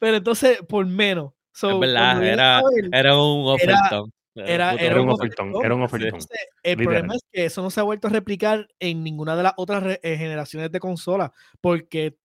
[0.00, 1.33] pero entonces por menos.
[1.54, 2.62] So, Es verdad, era,
[2.92, 4.12] era un era- ofertón.
[4.34, 6.06] era- puto Era un ofertón, ofertón, era un ofertón.
[6.08, 6.84] entonces, el literal.
[7.02, 9.98] problema es que eso no se ha vuelto a replicar en ninguna de las otras
[10.02, 12.16] eh, generaciones de consolas, porque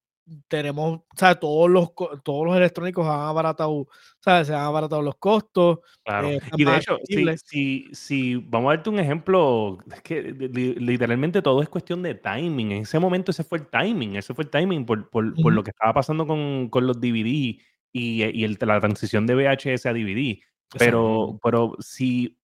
[0.47, 1.89] tenemos, o sea, todos los,
[2.23, 3.87] todos los electrónicos han abaratado,
[4.19, 4.47] ¿sabes?
[4.47, 5.79] Se han abaratado los costos.
[6.03, 6.27] Claro.
[6.29, 6.97] Eh, y de hecho,
[7.43, 12.71] si, si, vamos a darte un ejemplo, es que literalmente todo es cuestión de timing.
[12.73, 15.63] En ese momento ese fue el timing, ese fue el timing por, por, por lo
[15.63, 17.59] que estaba pasando con, con los DVD
[17.91, 20.39] y, y el, la transición de VHS a DVD.
[20.77, 22.37] Pero, pero si,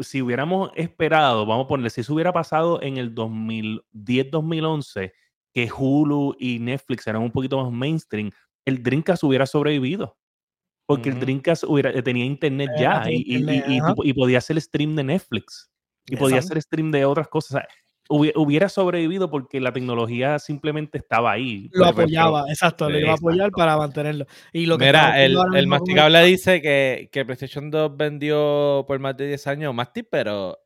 [0.00, 5.12] si hubiéramos esperado, vamos a ponerle, si eso hubiera pasado en el 2010-2011,
[5.52, 8.30] que Hulu y Netflix eran un poquito más mainstream,
[8.64, 10.16] el Dreamcast hubiera sobrevivido.
[10.86, 13.24] Porque el Dreamcast hubiera, eh, tenía internet ya y,
[14.04, 15.70] y, podía hacer stream de Netflix.
[16.06, 17.62] Y podía hacer stream de otras cosas.
[18.10, 21.70] Hubiera sobrevivido porque la tecnología simplemente estaba ahí.
[21.72, 24.26] Lo apoyaba, exacto, lo iba a apoyar para mantenerlo.
[24.52, 29.16] Y lo que Mira, el, el masticable dice que, que PlayStation 2 vendió por más
[29.16, 30.58] de 10 años más pero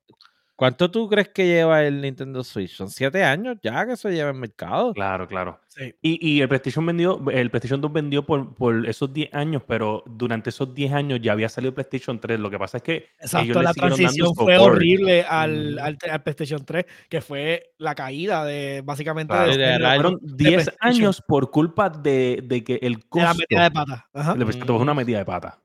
[0.57, 2.77] ¿Cuánto tú crees que lleva el Nintendo Switch?
[2.77, 4.93] Son siete años ya que se lleva en mercado.
[4.95, 5.61] Claro, claro.
[6.01, 10.05] Y, y, el PlayStation vendió, el PlayStation 2 vendió por, por esos 10 años, pero
[10.07, 12.39] durante esos 10 años ya había salido el PlayStation 3.
[12.39, 17.21] Lo que pasa es que Exacto, la transición fue horrible al, al, PlayStation 3, que
[17.21, 23.05] fue la caída de básicamente de, fueron 10 años por culpa de, de que el
[23.09, 23.19] costo.
[23.19, 24.09] De la metida de pata.
[24.13, 24.37] Ajá.
[24.67, 25.59] fue una metida de pata.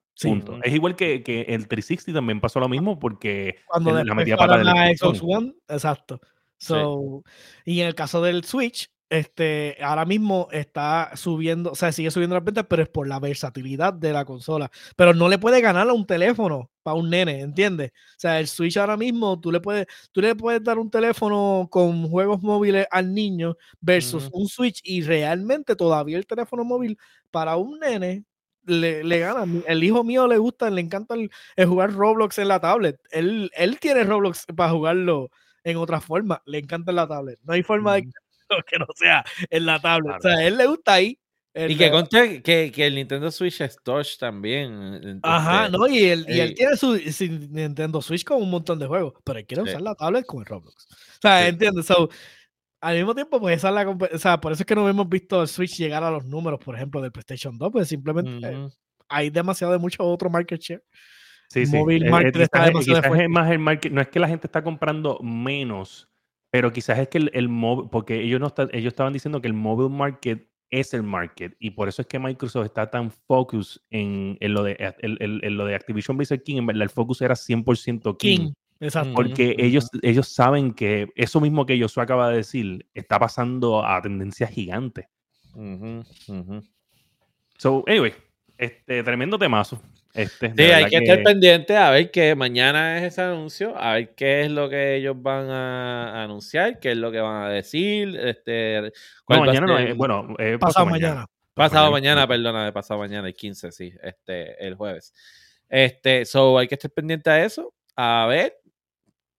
[0.64, 4.64] Es igual que, que, el 360 también pasó lo mismo porque Cuando la metía para
[4.64, 6.20] la Xbox One, exacto.
[6.58, 7.24] So,
[7.64, 12.36] Y en el caso del Switch, este, ahora mismo está subiendo, o sea, sigue subiendo
[12.36, 14.70] las ventas, pero es por la versatilidad de la consola.
[14.96, 17.92] Pero no le puede ganar a un teléfono para un nene, ¿entiendes?
[17.92, 21.68] O sea, el Switch ahora mismo, tú le puedes, tú le puedes dar un teléfono
[21.72, 26.98] con juegos móviles al niño versus un Switch y realmente todavía el teléfono móvil
[27.32, 28.26] para un nene
[28.70, 29.46] le, le, gana.
[29.68, 31.30] El hijo mío le gusta, le encanta el,
[31.66, 33.00] jugar Roblox en la tablet.
[33.12, 35.30] Él, él tiene Roblox para jugarlo
[35.64, 36.42] en otra forma.
[36.46, 37.40] Le encanta en la tablet.
[37.44, 38.04] No hay forma de
[38.68, 40.18] que no sea en la tablet.
[40.18, 41.20] O sea, a él le gusta ahí.
[41.54, 45.20] y que conste que, que, el Nintendo Switch es touch también.
[45.24, 45.88] Ajá, ¿no?
[45.88, 49.46] Y él, y él tiene su, Nintendo Switch con un montón de juegos, pero él
[49.46, 50.88] quiere usar la tablet con el Roblox.
[50.92, 51.86] O sea, ¿entiendes?
[51.86, 52.10] So,
[52.82, 55.08] al mismo tiempo, pues esa es la o sea, por eso es que no hemos
[55.10, 58.70] visto el Switch llegar a los números, por ejemplo, del PlayStation 2, pues simplemente eh,
[59.08, 60.84] hay demasiado de mucho otro market share.
[61.50, 61.76] Sí, sí.
[61.76, 64.64] Móvil eh, market está demasiado es más el market, no es que la gente está
[64.64, 66.10] comprando menos,
[66.52, 69.48] pero quizás es que el, el móvil, porque ellos no están, ellos estaban diciendo que
[69.48, 73.84] el mobile market es el market y por eso es que Microsoft está tan focus
[73.90, 77.34] en, en lo de en, lo de Activision Blizzard King, en verdad el focus era
[77.36, 78.38] 100% King.
[78.38, 78.54] King.
[78.80, 79.14] Exacto.
[79.14, 84.02] Porque ellos, ellos saben que eso mismo que Joshua acaba de decir está pasando a
[84.02, 85.10] tendencia gigante.
[87.58, 88.14] So, anyway,
[88.58, 89.82] este tremendo temazo.
[90.14, 94.16] Este, sí, hay que, estar pendiente a ver que mañana es ese anuncio, a ver
[94.16, 98.18] qué es lo que ellos van a anunciar, qué es lo que van a decir.
[98.18, 98.92] Este,
[99.28, 101.26] no, mañana no es, bueno, pasado, mañana.
[101.54, 105.14] Pasado mañana, perdona, de pasado mañana, el 15, sí, este, el jueves.
[105.68, 108.59] Este, so hay que estar pendiente a eso, a ver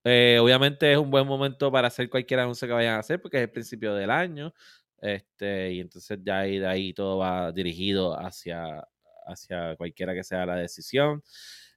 [0.05, 3.39] eh, obviamente es un buen momento para hacer cualquier anuncio que vayan a hacer porque
[3.39, 4.53] es el principio del año.
[5.01, 8.87] Este, y entonces ya de ahí todo va dirigido hacia,
[9.27, 11.23] hacia cualquiera que sea la decisión.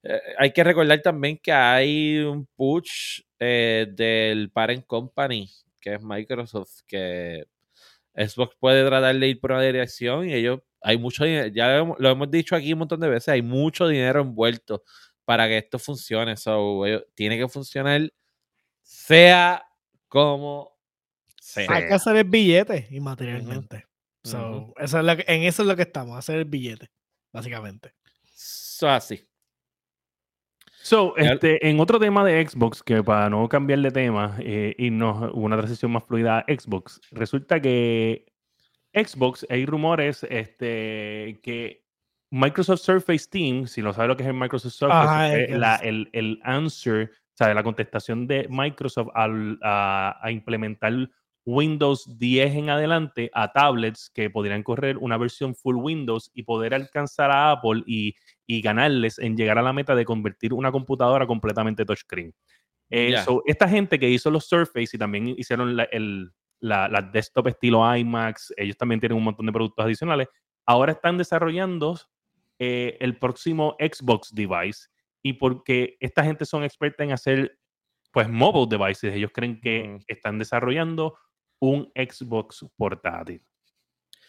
[0.03, 6.01] Eh, hay que recordar también que hay un push eh, del parent company, que es
[6.01, 7.45] Microsoft, que
[8.15, 12.09] Xbox puede tratar de ir por una dirección y ellos, hay mucho dinero, ya lo
[12.09, 14.83] hemos, dicho aquí un montón de veces, hay mucho dinero envuelto
[15.25, 16.38] para que esto funcione.
[16.38, 16.83] So,
[17.15, 18.12] tiene que funcionar
[18.81, 19.65] sea
[20.07, 20.77] como
[21.39, 21.67] sea.
[21.69, 23.88] Hay que hacer el billete inmaterialmente.
[24.23, 26.89] so, eso es lo que, en eso es lo que estamos, hacer el billete,
[27.31, 27.93] básicamente.
[28.36, 29.27] So, así.
[30.81, 34.89] So, este, en otro tema de Xbox, que para no cambiar de tema eh, y
[34.91, 38.25] no una transición más fluida a Xbox, resulta que
[38.93, 41.82] Xbox, hay rumores este, que
[42.33, 47.11] Microsoft Surface Team, si no sabe lo que es el Microsoft Surface, el, el, answer,
[47.13, 51.11] o sea, la contestación de Microsoft al, a, implementar
[51.45, 56.73] Windows 10 en adelante a tablets que podrían correr una versión full Windows y poder
[56.73, 58.15] alcanzar a Apple y,
[58.47, 62.33] y ganarles en llegar a la meta de convertir una computadora completamente touchscreen.
[62.89, 63.13] Eh,
[63.45, 67.95] esta gente que hizo los Surface y también hicieron la, el, la, la, desktop estilo
[67.95, 70.29] iMac, ellos también tienen un montón de productos adicionales,
[70.65, 71.99] ahora están desarrollando
[72.63, 74.88] eh, el próximo Xbox device
[75.21, 77.60] y porque esta gente son experta en hacer
[78.12, 81.17] pues mobile devices, ellos creen que están desarrollando
[81.60, 83.43] un Xbox portátil.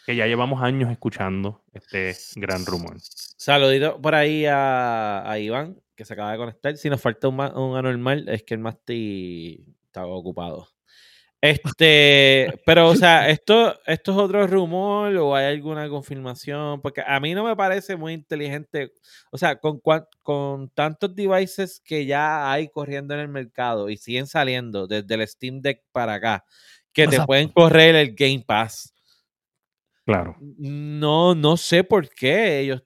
[0.06, 2.96] Que ya llevamos años escuchando este gran rumor.
[2.98, 6.76] Saludito por ahí a, Iván, que se acaba de conectar.
[6.76, 10.73] Si nos falta un, un anormal, es que el Masti estaba ocupado.
[11.44, 16.80] Este, pero, o sea, ¿esto, ¿esto es otro rumor o hay alguna confirmación?
[16.80, 18.94] Porque a mí no me parece muy inteligente.
[19.30, 19.78] O sea, con,
[20.22, 25.28] con tantos devices que ya hay corriendo en el mercado y siguen saliendo desde el
[25.28, 26.46] Steam Deck para acá,
[26.94, 28.94] que te pueden correr el Game Pass.
[30.06, 30.38] Claro.
[30.40, 32.82] No, no sé por qué ellos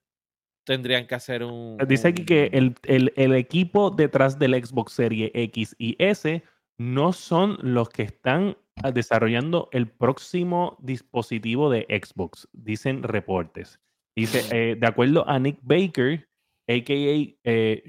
[0.65, 1.77] tendrían que hacer un.
[1.87, 6.43] Dice aquí que el, el, el equipo detrás del Xbox Series X y S
[6.79, 13.81] no son los que están ah, desarrollando el próximo dispositivo de Xbox, dicen reportes.
[14.17, 16.29] Dice, eh, de acuerdo a Nick Baker,
[16.69, 17.37] a.k.a.
[17.45, 17.85] Eh,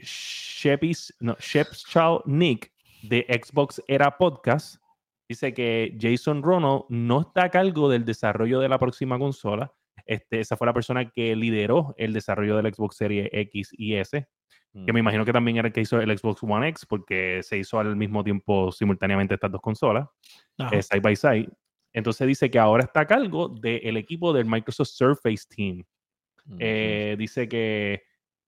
[1.19, 1.37] no,
[2.25, 2.71] Nick
[3.03, 4.81] de Xbox Era Podcast,
[5.27, 9.73] dice que Jason Ronald no está a cargo del desarrollo de la próxima consola.
[10.05, 14.27] Este, esa fue la persona que lideró el desarrollo del Xbox Series X y S
[14.71, 17.57] que me imagino que también era el que hizo el Xbox One X, porque se
[17.57, 20.07] hizo al mismo tiempo simultáneamente estas dos consolas,
[20.71, 21.49] eh, side by side.
[21.91, 25.83] Entonces dice que ahora está a cargo del equipo del Microsoft Surface Team.
[26.59, 28.03] Eh, dice que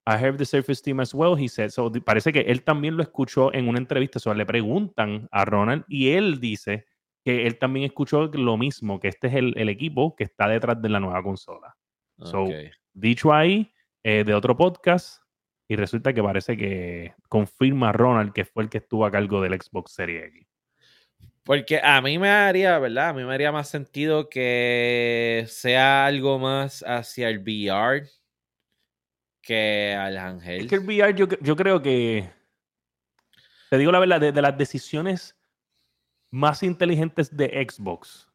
[0.07, 1.69] I have the Surface Team as well, he said.
[1.69, 4.19] So, parece que él también lo escuchó en una entrevista.
[4.29, 6.85] O le preguntan a Ronald y él dice
[7.23, 10.89] que él también escuchó lo mismo, que este es el, equipo que está detrás de
[10.89, 11.75] la nueva consola.
[12.23, 12.47] So,
[12.93, 13.71] dicho ahí,
[14.03, 15.20] eh, de otro podcast,
[15.71, 19.53] y resulta que parece que confirma Ronald que fue el que estuvo a cargo del
[19.53, 20.45] Xbox Series X.
[21.43, 23.07] Porque a mí me haría, ¿verdad?
[23.07, 28.05] A mí me haría más sentido que sea algo más hacia el VR
[29.41, 30.63] que al Ángel.
[30.63, 32.29] Es que el VR yo, yo creo que,
[33.69, 35.39] te digo la verdad, de las decisiones
[36.31, 38.29] más inteligentes de Xbox,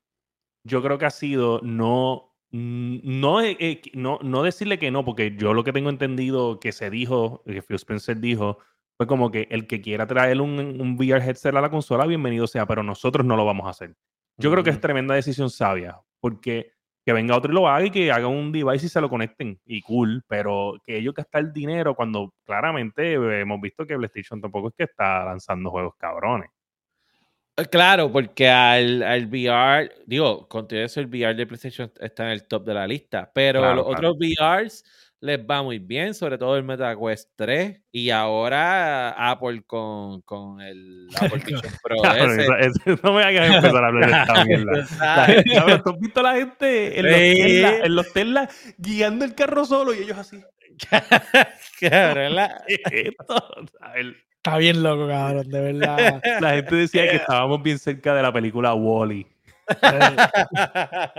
[0.65, 5.55] yo creo que ha sido no no, eh, no, no decirle que no, porque yo
[5.55, 8.59] lo que tengo entendido que se dijo, que Phil Spencer dijo,
[8.97, 12.47] fue como que el que quiera traer un, un VR headset a la consola, bienvenido
[12.47, 13.97] sea, pero nosotros no lo vamos a hacer.
[14.39, 16.73] Yo creo que es tremenda decisión sabia, porque
[17.07, 19.61] que venga otro y lo haga y que haga un device y se lo conecten,
[19.65, 24.69] y cool, pero que ellos gastar el dinero cuando claramente hemos visto que PlayStation tampoco
[24.69, 26.51] es que está lanzando juegos cabrones.
[27.57, 32.25] Eh, claro, porque al, al VR, digo, con todo eso el VR de PlayStation está
[32.25, 34.85] en el top de la lista, pero los otros VRs
[35.21, 41.09] les va muy bien, sobre todo el MetaQuest 3 y ahora Apple con, con el
[41.17, 41.97] Apple Vision Pro.
[43.03, 44.45] no me hagas empezar a hablar de esta
[45.65, 45.83] mierda.
[45.83, 49.65] ¿Tú has visto a la gente en los, Tesla, en los Tesla guiando el carro
[49.65, 50.43] solo y ellos así?
[51.79, 52.63] Claro, la...
[54.47, 56.23] Está bien loco, cabrón, de verdad.
[56.41, 59.27] La gente decía que estábamos bien cerca de la película Wally.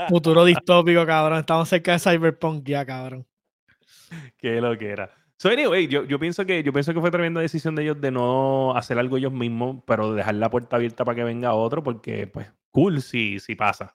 [0.07, 1.39] Futuro distópico, cabrón.
[1.39, 3.27] Estamos cerca de Cyberpunk ya, cabrón.
[4.37, 5.13] Qué lo que era.
[5.35, 8.11] So, anyway, yo, yo, pienso que, yo pienso que fue tremenda decisión de ellos de
[8.11, 12.27] no hacer algo ellos mismos, pero dejar la puerta abierta para que venga otro, porque,
[12.27, 13.93] pues, cool si, si pasa.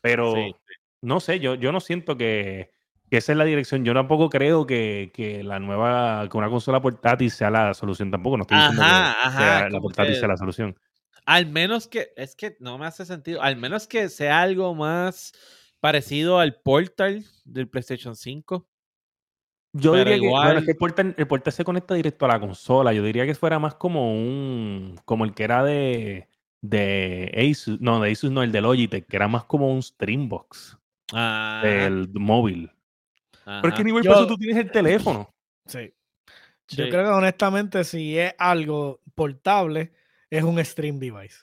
[0.00, 0.34] Pero,
[1.02, 2.72] no sé, yo, yo no siento que,
[3.12, 3.84] que esa es la dirección.
[3.84, 8.38] Yo tampoco creo que, la nueva, que una consola portátil sea la solución tampoco.
[8.38, 10.74] No estoy diciendo que la portátil sea la solución.
[11.26, 15.34] Al menos que, es que no me hace sentido, al menos que sea algo más
[15.78, 18.66] parecido al Portal del PlayStation 5.
[19.74, 22.94] Yo diría que, el, portal, el portal se conecta directo a la consola.
[22.94, 26.30] Yo diría que fuera más como un, como el que era de,
[26.62, 30.78] de Asus, no, de Asus no, el de Logitech, que era más como un Streambox
[31.12, 31.60] ah.
[31.62, 32.71] del móvil.
[33.60, 35.34] Porque ni por eso tú tienes el teléfono.
[35.66, 35.92] Sí.
[36.68, 39.92] Yo creo que honestamente, si es algo portable,
[40.30, 41.38] es un stream device.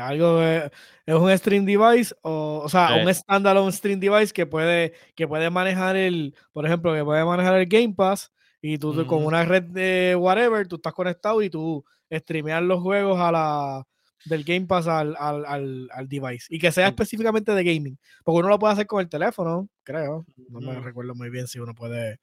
[0.00, 0.70] algo es
[1.14, 5.96] un stream device o, o sea, un standalone stream device que puede, que puede manejar
[5.96, 10.16] el, por ejemplo, que puede manejar el Game Pass y tú con una red de
[10.16, 13.86] whatever, tú estás conectado y tú streameas los juegos a la,
[14.26, 17.98] del Game Pass al, al, al, device y que sea específicamente de gaming.
[18.24, 20.26] Porque uno lo puede hacer con el teléfono, creo.
[20.48, 22.20] No me recuerdo muy bien si uno puede.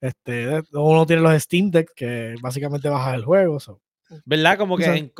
[0.00, 3.58] Este, uno tiene los Steam Deck que básicamente baja el juego.
[4.24, 4.58] ¿Verdad?
[4.58, 5.12] Como que, eh,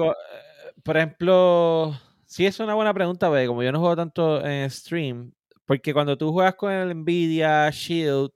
[0.82, 5.32] por ejemplo, sí es una buena pregunta, porque como yo no juego tanto en stream,
[5.64, 8.30] porque cuando tú juegas con el Nvidia Shield,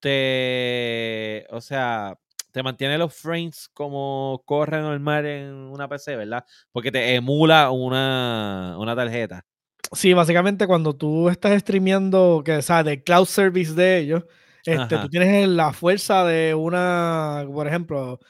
[0.00, 1.46] te.
[1.50, 2.18] O sea,
[2.56, 6.42] te mantiene los frames como corre normal en una PC, ¿verdad?
[6.72, 9.44] Porque te emula una, tarjeta.
[9.92, 14.24] Sí, básicamente cuando tú estás streameando, que o de cloud service de ellos,
[14.64, 18.20] este, tú tienes la fuerza de una, por ejemplo,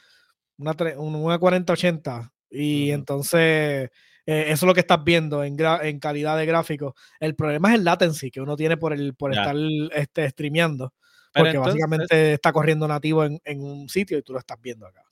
[0.57, 3.89] una, una 4080 y entonces
[4.25, 6.95] eh, eso es lo que estás viendo en, en calidad de gráfico.
[7.21, 9.55] El problema es el latency que uno tiene por, el, por estar
[9.95, 10.93] este, streameando.
[11.37, 15.03] Porque básicamente está corriendo nativo en, un sitio y tú lo estás viendo acá.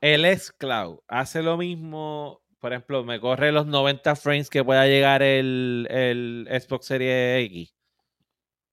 [0.00, 5.22] El S-Cloud hace lo mismo, por ejemplo, me corre los 90 frames que pueda llegar
[5.22, 7.74] el, el Xbox Series X.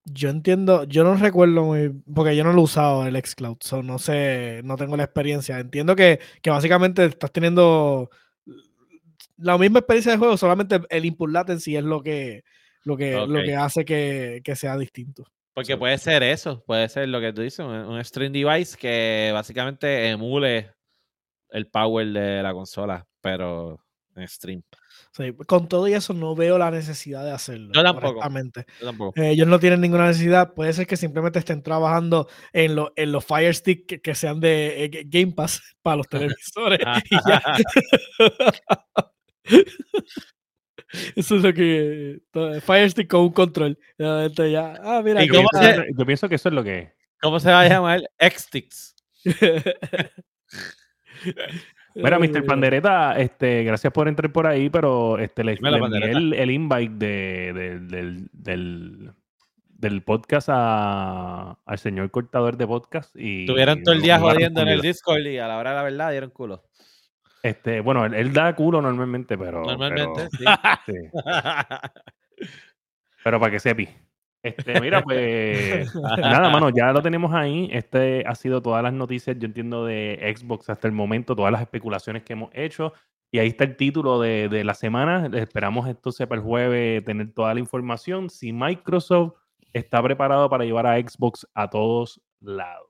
[0.05, 3.83] Yo entiendo, yo no recuerdo muy, porque yo no lo he usado el xCloud, so
[3.83, 5.59] no sé, no tengo la experiencia.
[5.59, 8.09] Entiendo que, que básicamente estás teniendo
[9.37, 12.43] la misma experiencia de juego, solamente el input latency es lo que,
[12.83, 15.25] lo que, lo que hace que, que sea distinto.
[15.53, 19.31] Porque puede ser eso, puede ser lo que tú dices, un, un stream device que
[19.33, 20.71] básicamente emule
[21.49, 23.83] el power de la consola, pero
[24.15, 24.61] en stream.
[25.13, 27.71] Sí, con todo y eso no veo la necesidad de hacerlo.
[27.73, 28.21] Yo tampoco.
[28.79, 29.21] Yo tampoco.
[29.21, 30.53] Eh, ellos no tienen ninguna necesidad.
[30.53, 34.39] Puede ser que simplemente estén trabajando en, lo- en los Fire Stick que, que sean
[34.39, 36.79] de eh, Game Pass para los televisores.
[37.09, 37.41] y ya.
[41.15, 42.19] Eso es lo que.
[42.31, 43.77] todo- Fire Stick con un control.
[43.97, 44.73] Ya, esto ya.
[44.83, 45.23] Ah, mira.
[45.23, 46.89] ¿Y cómo se- yo pienso que eso es lo que es.
[47.21, 48.01] ¿Cómo se va a llamar?
[48.19, 48.95] Xtix.
[51.93, 52.45] Mira, Mr.
[52.45, 56.93] Pandereta, este, gracias por entrar por ahí, pero este, le, le envié el, el invite
[57.05, 59.11] de- de- del, del,
[59.67, 63.13] del podcast a- al señor cortador de podcast.
[63.17, 64.81] Y Estuvieron todo el día jodiendo en el.
[64.81, 66.63] Discord y a la hora de la verdad dieron culo.
[67.43, 69.63] Este, bueno, él, él da culo normalmente, pero.
[69.63, 70.45] Normalmente, sí.
[70.85, 71.09] Pero,
[72.37, 72.47] sí,
[73.23, 73.89] pero para que sepi.
[74.43, 77.69] Este, mira, pues nada, mano, ya lo tenemos ahí.
[77.71, 81.61] Este ha sido todas las noticias, yo entiendo, de Xbox hasta el momento, todas las
[81.61, 82.93] especulaciones que hemos hecho.
[83.31, 85.29] Y ahí está el título de, de la semana.
[85.33, 88.29] Esperamos entonces para el jueves tener toda la información.
[88.29, 89.33] Si Microsoft
[89.73, 92.89] está preparado para llevar a Xbox a todos lados.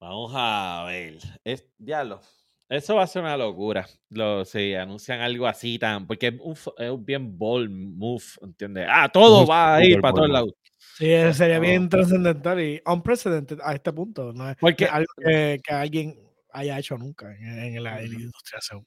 [0.00, 1.18] Vamos a ver.
[1.44, 2.20] Es, diablo.
[2.68, 3.86] Eso va a ser una locura.
[4.10, 6.06] Lo, si anuncian algo así tan.
[6.06, 8.86] Porque es un, es un bien bold move, ¿entiendes?
[8.90, 10.52] Ah, todo va a ir para todos lados.
[10.96, 14.32] Sí, eso sería bien trascendental y unprecedented a este punto.
[14.32, 16.18] No es, Porque- algo que, que alguien
[16.52, 18.60] haya hecho nunca en, en la, en la industria.
[18.60, 18.86] según.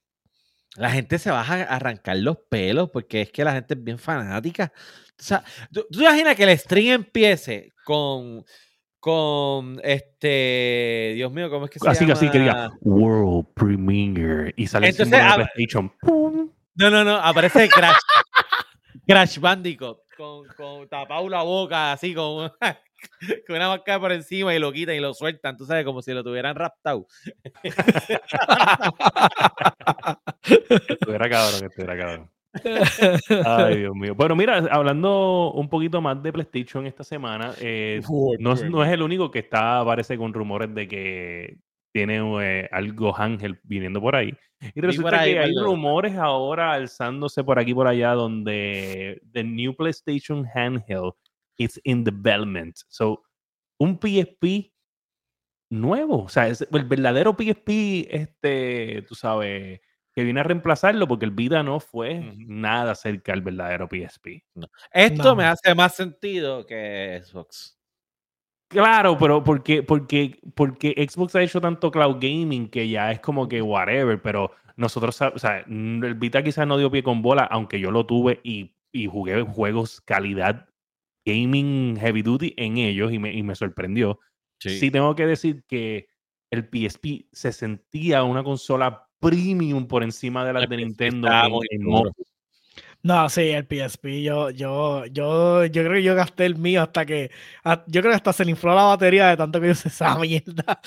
[0.76, 3.98] La gente se va a arrancar los pelos porque es que la gente es bien
[4.00, 4.72] fanática.
[5.20, 8.46] O sea, ¿tú, tú te imaginas que el stream empiece con.
[9.02, 11.14] Con este.
[11.16, 12.14] Dios mío, ¿cómo es que se Así que llama?
[12.20, 15.90] así que diga World Premiere y sale el Entonces, símbolo de PlayStation.
[16.02, 16.52] ¡Pum!
[16.76, 17.98] No, no, no, aparece Crash.
[19.08, 22.52] Crash Bandicoot con, con tapado la boca, así con,
[23.48, 26.14] con una máscara por encima y lo quitan y lo sueltan, tú sabes, como si
[26.14, 27.08] lo tuvieran raptado.
[30.44, 32.30] Estuviera cabrón, estuviera cabrón.
[33.46, 34.16] Ay, Dios mío.
[34.16, 38.02] Bueno, mira, hablando un poquito más de PlayStation esta semana, eh,
[38.40, 41.58] no, es- no es el único que está, parece, con rumores de que
[41.94, 44.34] tiene eh, algo Ángel viniendo por ahí.
[44.76, 49.76] Y resulta ahí, que hay rumores ahora alzándose por aquí por allá donde the new
[49.76, 51.14] PlayStation handheld
[51.58, 52.76] is in development.
[52.88, 53.24] So,
[53.80, 54.72] un PSP
[55.70, 59.80] nuevo, o sea, es el verdadero PSP, este, tú sabes,
[60.14, 64.44] que viene a reemplazarlo porque el Vita no fue nada cerca del verdadero PSP.
[64.92, 65.36] Esto No.
[65.36, 67.78] me hace más sentido que Xbox.
[68.70, 73.48] Claro, pero porque, porque, porque Xbox ha hecho tanto cloud gaming que ya es como
[73.50, 77.80] que whatever, pero nosotros, o sea, el Vita quizás no dio pie con bola, aunque
[77.82, 80.68] yo lo tuve y, y jugué juegos calidad
[81.26, 84.20] gaming heavy duty en ellos y me, y me sorprendió.
[84.60, 84.90] Sí.
[84.90, 86.08] tengo que decir que
[86.52, 91.30] el PSP se sentía una consola premium por encima de las El de Nintendo.
[93.04, 97.04] No, sí, el PSP, yo, yo, yo, yo creo que yo gasté el mío hasta
[97.04, 97.32] que,
[97.64, 99.88] a- yo creo que hasta se le infló la batería de tanto que yo usé
[99.88, 100.80] esa mierda.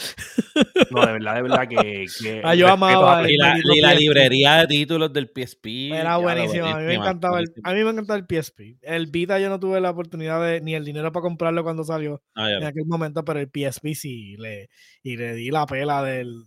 [0.93, 2.07] No, de verdad, de verdad que...
[2.22, 5.91] que Ah, yo amaba Y la, y librería de títulos del PSP.
[5.91, 8.76] Era buenísimo, a mí me encantaba el, a mí me encantaba el PSP.
[8.82, 12.22] El Vita yo no tuve la oportunidad de, ni el dinero para comprarlo cuando salió
[12.37, 14.68] Ah, en aquel momento, pero el PSP sí, le,
[15.03, 16.45] y le di la pela del...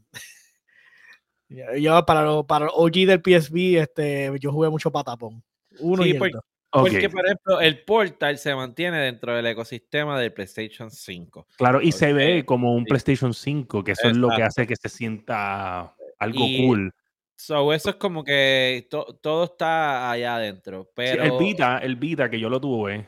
[1.50, 5.43] Yo- para, lo, para el OG del PSP, este, yo jugué mucho patapón.
[5.80, 6.38] Uno Sí, y porque-
[6.70, 11.48] Porque, por ejemplo, el Portal se mantiene dentro del ecosistema del PlayStation 5.
[11.58, 12.89] Claro, y se ve como un sí.
[12.89, 16.93] PlayStation 5, que eso es lo que hace que se sienta algo Y- cool.
[17.38, 20.84] So, eso es como que to- todo está allá adentro.
[20.86, 23.08] Sí, Pero el Vita, el Vita que yo lo tuve,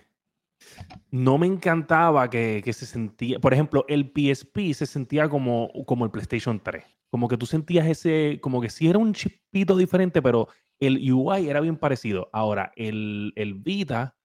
[1.11, 6.05] no me encantaba que, que se sentía, por ejemplo, el PSP se sentía como, como
[6.05, 6.85] el PlayStation 3.
[7.11, 10.47] Como que tú sentías ese, como que sí era un chipito diferente, pero
[10.79, 12.29] el UI era bien parecido.
[12.33, 14.15] Ahora, el, el Vita,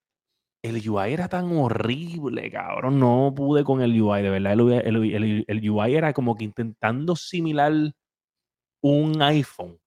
[0.62, 2.99] el UI era tan horrible, cabrón.
[3.01, 4.53] No pude con el UI, de verdad.
[4.53, 7.72] El, UI el- el- el UI era como que intentando similar
[8.82, 9.78] un iPhone.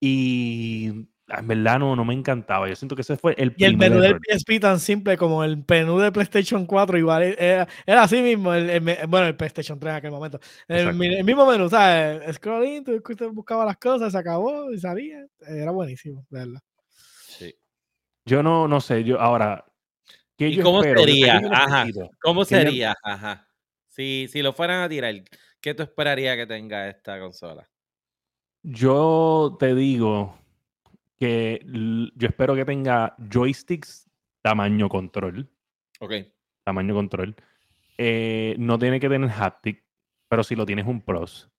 [0.00, 1.08] Y
[1.38, 2.68] en verdad no, no me encantaba.
[2.68, 4.18] Yo siento que ese fue el Y el menú del.
[4.18, 8.52] PSP tan simple como el menú de PlayStation 4, igual e, era, era así mismo,
[8.52, 10.40] el, el me- bueno, el PlayStation 3 en aquel momento.
[10.66, 12.34] El, mismo menú, ¿sabes?
[12.36, 15.24] Scrolling, tú usted buscaba las cosas, se acabó y salía.
[15.46, 16.60] Era buenísimo, de verdad.
[16.88, 17.54] Sí.
[18.24, 19.64] Yo no, no sé, yo ahora.
[20.36, 21.40] ¿qué ¿Y yo cómo sería?
[21.52, 21.86] Ajá.
[22.20, 22.94] ¿Cómo sería?
[23.02, 23.46] Ajá.
[23.88, 25.14] Si, si lo fueran a tirar,
[25.60, 27.68] ¿qué tú esperarías que tenga esta consola?
[28.62, 30.39] Yo te digo
[31.20, 31.60] que
[32.16, 34.10] yo espero que tenga joysticks
[34.42, 35.48] tamaño control.
[36.00, 36.12] Ok.
[36.64, 37.36] Tamaño control.
[37.98, 39.84] Eh, no tiene que tener haptic,
[40.28, 41.50] pero si lo tienes un pros.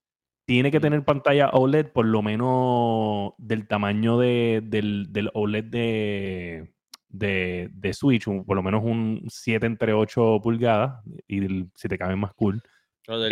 [0.46, 6.74] Tiene que tener pantalla OLED por lo menos del tamaño de, del, del OLED de,
[7.10, 11.98] de, de Switch, un- por lo menos un 7 entre 8 pulgadas, y si te
[12.00, 12.62] cabe más cool.
[13.08, 13.32] Lo del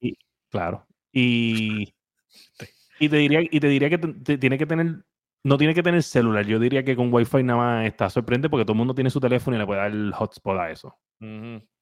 [0.00, 0.14] Eh.
[0.50, 0.86] Claro.
[1.12, 1.92] Y,
[3.00, 3.98] y te diría, y te diría que
[4.38, 5.04] tiene que tener,
[5.44, 6.46] no tiene que tener celular.
[6.46, 9.20] Yo diría que con Wi-Fi nada más está sorprendente porque todo el mundo tiene su
[9.20, 10.96] teléfono y le puede dar el hotspot a eso.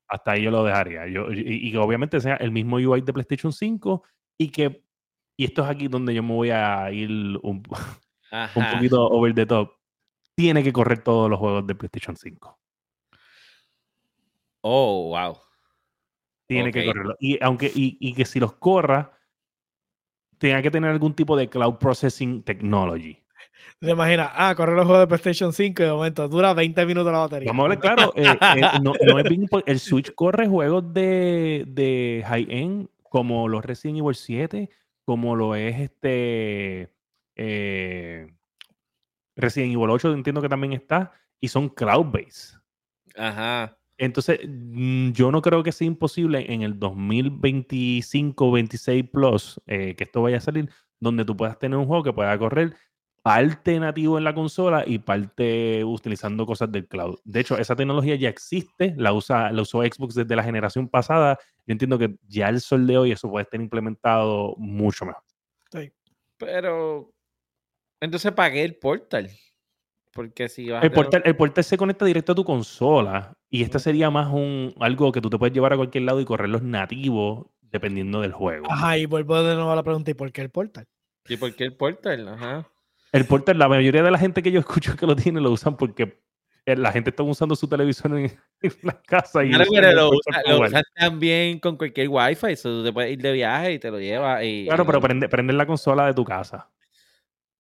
[0.09, 1.07] Hasta ahí yo lo dejaría.
[1.09, 4.03] Yo, y, y que obviamente sea el mismo UI de PlayStation 5
[4.39, 4.85] y que,
[5.37, 7.11] y esto es aquí donde yo me voy a ir
[7.43, 7.63] un,
[8.55, 9.73] un poquito over the top.
[10.35, 12.59] Tiene que correr todos los juegos de PlayStation 5.
[14.61, 15.39] Oh, wow.
[16.47, 17.17] Tiene que correrlo.
[17.19, 19.19] Y aunque, y, y que si los corra,
[20.39, 23.26] tenga que tener algún tipo de cloud processing technology.
[23.81, 24.31] ¿Te imaginas?
[24.35, 27.51] Ah, correr los juegos de PlayStation 5 y de momento dura 20 minutos la batería.
[27.51, 28.13] Vamos a hablar claro.
[28.17, 33.65] eh, eh, no, no es bien el Switch corre juegos de, de high-end como los
[33.65, 34.71] Resident Evil 7,
[35.05, 36.91] como lo es este
[37.37, 38.33] eh,
[39.37, 42.59] Resident Evil 8, entiendo que también está, y son cloud-based.
[43.17, 43.79] Ajá.
[43.99, 50.05] Entonces, mm, yo no creo que sea imposible en el 2025, 26 Plus, eh, que
[50.05, 50.71] esto vaya a salir,
[51.01, 52.75] donde tú puedas tener un juego que pueda correr
[53.27, 57.19] parte nativo en la consola y parte utilizando cosas del cloud.
[57.25, 61.37] De hecho, esa tecnología ya existe, la, usa, la usó Xbox desde la generación pasada.
[61.67, 65.25] Yo entiendo que ya el sol de hoy eso puede estar implementado mucho mejor.
[66.39, 67.11] Pero.
[68.01, 69.29] Entonces pagué el Portal.
[70.13, 73.63] Porque si vas a El portal, el portal se conecta directo a tu consola y
[73.63, 73.83] este Ujú.
[73.83, 76.63] sería más un algo que tú te puedes llevar a cualquier lado y correr los
[76.63, 78.71] nativos dependiendo del juego.
[78.71, 80.87] Ajá, y vuelvo de nuevo a la pregunta, ¿y por qué el portal?
[81.29, 82.29] ¿Y por qué el Portal?
[82.29, 82.71] Ajá.
[83.17, 85.77] El portal, la mayoría de la gente que yo escucho que lo tiene lo usan
[85.77, 86.21] porque
[86.67, 88.25] eh, la gente está usando su televisor en,
[88.63, 92.47] en la casa y Claro, pero lo, usa- lo usan también con cualquier wifi.
[92.53, 94.43] Eso te puedes ir de viaje y te lo llevas.
[94.45, 96.69] Y, Claro, pero prende, prende la consola de tu casa.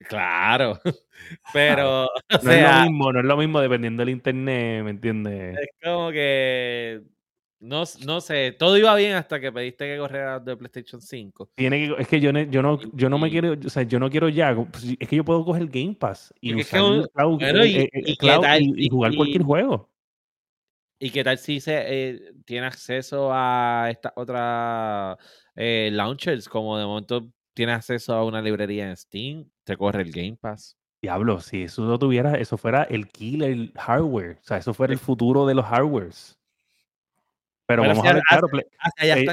[0.09, 0.78] Claro.
[1.52, 2.09] Pero, o
[2.42, 5.57] No es lo mismo, no es lo mismo dependiendo del internet, ¿me entiendes?
[5.59, 7.00] es como que.
[7.59, 11.50] No, no sé, todo iba bien hasta que pediste que corriera de PlayStation 5.
[11.54, 14.11] Tiene que, es que yo, yo no, yo no me quiero, o sea, yo no
[14.11, 16.57] quiero ya, pues, es que yo puedo coger Game Pass y el
[17.94, 18.16] el-
[18.57, 19.90] el- el jugar cualquier juego.
[20.98, 25.16] ¿Y qué tal si se eh, tiene acceso a estas otras
[25.54, 26.48] eh, launchers?
[26.48, 30.76] Como de momento tiene acceso a una librería en Steam, te corre el Game Pass.
[31.02, 34.38] Diablo, si eso lo tuviera, eso fuera el killer hardware.
[34.40, 36.38] O sea, eso fuera el futuro de los hardwares.
[37.66, 38.64] Pero, Pero vamos a ver, claro, Play-
[39.02, 39.24] eh,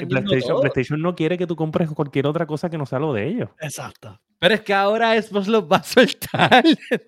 [0.61, 3.49] PlayStation, no quiere que tú compres cualquier otra cosa que no sea lo de ellos.
[3.61, 4.19] Exacto.
[4.39, 6.63] Pero es que ahora Xbox los va a soltar.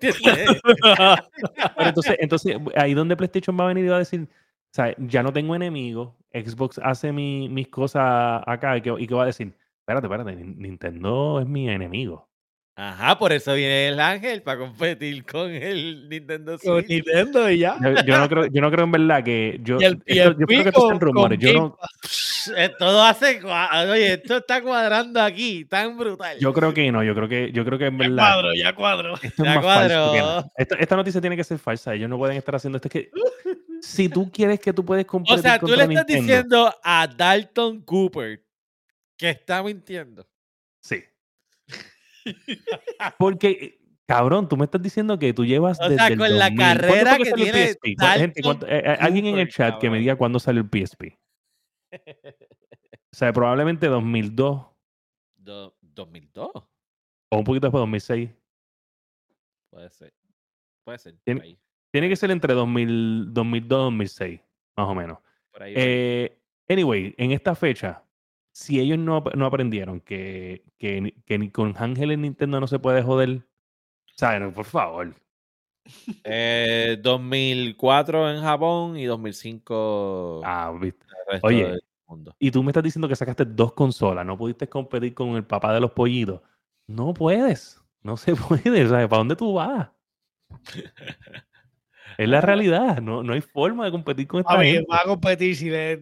[1.76, 4.28] Pero entonces, entonces, ahí donde PlayStation va a venir y va a decir, o
[4.72, 9.14] sea, ya no tengo enemigos, Xbox hace mi- mis cosas acá y que, y que
[9.14, 12.28] va a decir, espérate, espérate, Nin- Nintendo es mi enemigo.
[12.78, 16.88] Ajá, por eso viene el Ángel para competir con el Nintendo Con Switch.
[16.90, 17.78] Nintendo y ya.
[17.82, 20.30] Yo, yo no creo, yo no creo en verdad que yo, Y el, y esto-
[20.32, 21.38] el yo creo que son rumores.
[21.38, 21.78] Yo no.
[22.54, 23.40] Eh, Todo hace.
[23.90, 26.36] Oye, esto está cuadrando aquí, tan brutal.
[26.38, 28.16] yo creo que no, yo creo que, yo creo que en Ya verdad.
[28.34, 29.14] cuadro, ya cuadro.
[29.22, 30.16] Esto es Ya más falso que cuadró.
[30.26, 30.52] nada.
[30.58, 31.94] Esta, esta noticia tiene que ser falsa.
[31.94, 32.88] Ellos no pueden estar haciendo esto.
[32.88, 33.10] Es que
[33.80, 37.06] si tú quieres que tú puedes o competir sea, tú le estás Nintendo, diciendo a
[37.06, 38.42] Dalton Cooper
[39.16, 40.26] que está mintiendo.
[43.18, 46.38] Porque, eh, cabrón, tú me estás diciendo que tú llevas O desde sea, el con
[46.38, 46.56] la 2000.
[46.58, 47.52] ¿Cuándo fue carrera que el tiene
[48.18, 49.98] gente- eh, eh, alguien en el chat que me cabrón.
[50.00, 51.18] diga cuándo salió el PSP.
[51.92, 54.66] O sea, probablemente 2002
[55.36, 56.50] Do- 2002.
[56.54, 58.30] o un poquito después, 2006.
[59.70, 60.12] Puede ser.
[60.84, 61.14] Puede ser.
[61.24, 61.56] Tiene-.
[61.92, 64.40] Tiene que ser entre 2000, 2002 y 2006,
[64.76, 65.18] más o menos.
[65.50, 65.72] Por ahí.
[65.76, 68.02] Eh, anyway, en esta fecha,
[68.58, 72.66] si ellos no, no aprendieron que, que, ni- que ni con Ángel en Nintendo no
[72.66, 73.46] se puede joder,
[74.16, 74.54] ¿saben?
[74.54, 75.14] Por favor.
[76.24, 81.04] Eh, 2004 en Japón y 2005 Ah, viste.
[81.32, 81.64] el oye.
[81.68, 82.34] del mundo.
[82.38, 85.74] Y tú me estás diciendo que sacaste dos consolas, no pudiste competir con el papá
[85.74, 86.40] de los pollitos.
[86.86, 87.78] No puedes.
[88.02, 89.06] No se puede, ¿sabes?
[89.08, 89.90] ¿Para dónde tú vas?
[92.18, 94.86] Es la realidad, no, no hay forma de competir con esta A gente.
[94.90, 96.00] va a competir si le,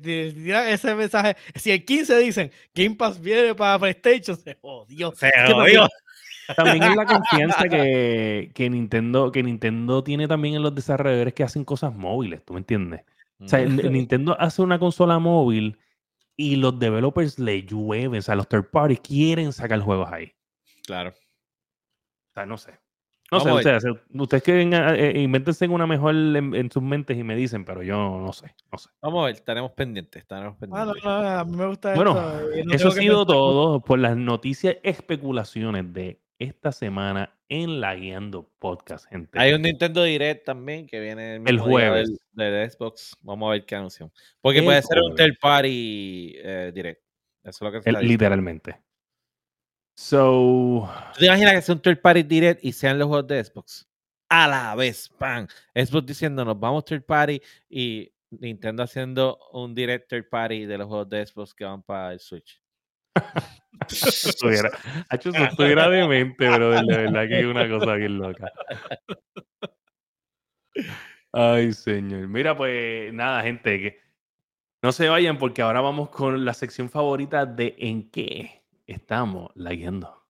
[0.72, 1.36] ese mensaje.
[1.54, 5.12] Si el 15 dicen Game Pass viene para PlayStation, se jodió.
[5.12, 5.88] Se jodió.
[6.56, 11.42] También es la confianza que, que Nintendo, que Nintendo tiene también en los desarrolladores que
[11.42, 13.00] hacen cosas móviles, ¿tú me entiendes?
[13.40, 15.78] O sea, el- el Nintendo hace una consola móvil
[16.36, 20.32] y los developers le llueven, o sea, los third parties quieren sacar juegos ahí.
[20.86, 21.10] Claro.
[21.10, 22.72] O sea, no sé.
[23.32, 23.84] No sé, Vamos a ustedes,
[24.42, 27.96] que vengan, eh, invéntense una mejor en, en sus mentes y me dicen, pero yo
[28.20, 28.90] no sé, no sé.
[29.00, 30.22] Vamos a ver, estaremos pendientes.
[30.22, 31.04] Estaremos Ah, no, pendientes.
[31.04, 32.64] no, a mí me gusta Bueno, esto.
[32.66, 38.50] no Eso ha sido todo por las noticias especulaciones de esta semana en la Guiando
[38.58, 39.38] Podcast, gente.
[39.38, 42.08] Hay un Nintendo Direct también que viene mismo día jueves.
[42.34, 43.16] del, del Xbox.
[43.22, 44.10] Vamos a ver qué anuncian.
[44.40, 47.00] Porque El puede ser un third party eh, Direct.
[47.42, 48.76] Eso es lo que se El- literalmente.
[49.97, 53.45] So, ¿Tú te imaginas que sea un third party Direct y sean los juegos de
[53.45, 53.88] Xbox?
[54.28, 55.47] A la vez, ¡pam!
[55.74, 60.88] Xbox diciendo nos vamos third party y Nintendo haciendo un Direct third party de los
[60.88, 62.61] juegos de Xbox que van para el Switch.
[63.88, 64.70] estuviera,
[65.09, 68.51] Hacho, eso estuviera demente, pero de verdad que es una cosa bien loca.
[71.32, 72.26] Ay, señor.
[72.28, 74.01] Mira, pues nada, gente, que
[74.82, 80.24] no se vayan porque ahora vamos con la sección favorita de en qué estamos lagueando.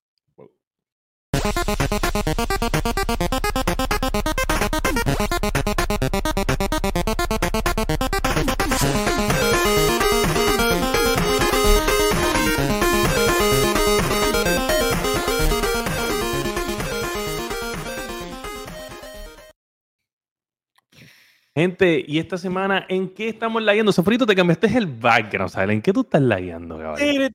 [21.56, 23.92] Gente, y esta semana, ¿en qué estamos lagueando?
[23.92, 25.74] Sofrito, te cambiaste el background, ¿sabes?
[25.74, 27.28] ¿En qué tú estás lagueando, tiri.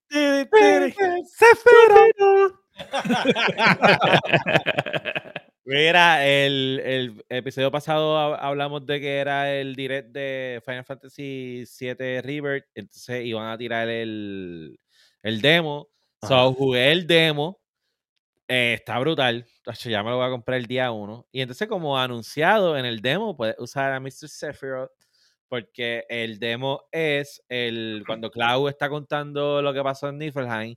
[5.65, 11.63] Mira, el, el episodio pasado hab- hablamos de que era el direct de Final Fantasy
[11.79, 14.79] VII Rebirth, entonces iban a tirar el,
[15.21, 15.89] el demo.
[16.27, 17.59] So, jugué el demo,
[18.49, 19.45] eh, está brutal,
[19.85, 21.27] ya me lo voy a comprar el día 1.
[21.31, 24.27] Y entonces como anunciado en el demo, puedes usar a Mr.
[24.27, 24.91] Sephiroth,
[25.47, 30.75] porque el demo es el cuando Cloud está contando lo que pasó en Niflheim,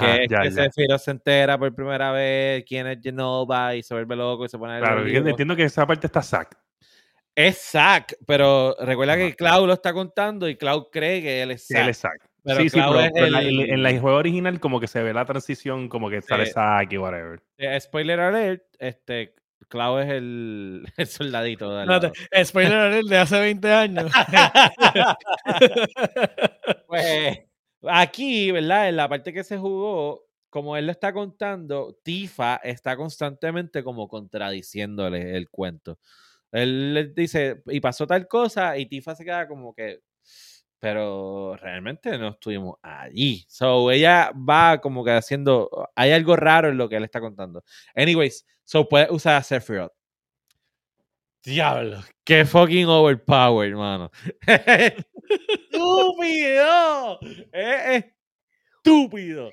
[0.00, 0.64] que es ya, que ya.
[0.64, 4.58] Sephiroth se entera por primera vez quién es Genova y se vuelve loco y se
[4.58, 6.56] pone Claro, yo entiendo que esa parte está sac.
[7.36, 9.22] Es Zack, pero recuerda Ajá.
[9.22, 11.90] que Cloud lo está contando y Cloud cree que él es Sí, él Zack.
[11.90, 12.30] es Zack.
[12.44, 14.86] Pero sí, sí, pero, es pero en la- en, el- la juego original como que
[14.86, 16.46] se ve la transición, como que sale.
[16.46, 17.42] Zack y whatever.
[17.58, 19.34] Eh, spoiler alert, este,
[19.68, 22.06] Cloud es el, el soldadito de lado.
[22.08, 24.12] Espérate, spoiler alert de hace 20 años.
[26.86, 27.38] Pues
[27.82, 28.88] aquí, ¿verdad?
[28.88, 34.08] En la parte que se jugó, como él lo está contando, Tifa está constantemente como
[34.08, 35.98] contradiciéndole el cuento.
[36.52, 40.00] Él le dice, y pasó tal cosa, y Tifa se queda como que,
[40.84, 43.46] pero realmente no estuvimos allí.
[43.48, 47.64] So ella va como que haciendo, hay algo raro en lo que él está contando.
[47.94, 49.94] Anyways, so puede usar a Sephiroth.
[51.42, 54.10] Diablo, qué fucking overpowered, hermano.
[55.72, 57.18] estúpido.
[57.50, 58.04] Es
[58.76, 59.52] estúpido.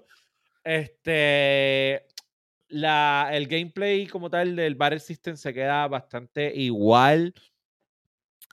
[0.66, 2.08] Este.
[2.68, 7.34] La, el gameplay como tal del Battle System se queda bastante igual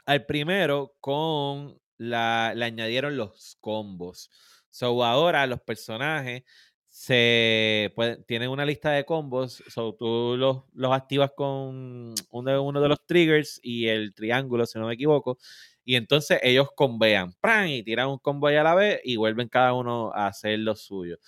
[0.07, 4.31] al primero con la, le añadieron los combos.
[4.71, 6.43] So ahora los personajes
[6.89, 7.93] se
[8.27, 9.63] tienen una lista de combos.
[9.69, 14.67] So tú los, los activas con uno, de- uno de los triggers y el triángulo,
[14.67, 15.39] si no me equivoco.
[15.85, 17.69] Y entonces ellos convean ¡pran!
[17.69, 20.75] y tiran un combo ahí a la vez y vuelven cada uno a hacer lo
[20.77, 21.19] suyo.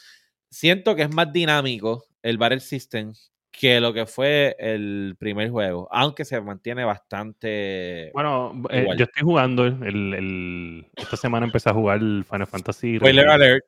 [0.51, 3.15] Siento que es más dinámico el Battle System
[3.51, 8.11] que lo que fue el primer juego, aunque se mantiene bastante.
[8.15, 12.97] Bueno, eh, yo estoy jugando, el, el- esta semana empecé a jugar el Final Fantasy.
[12.99, 13.65] Spoiler alert.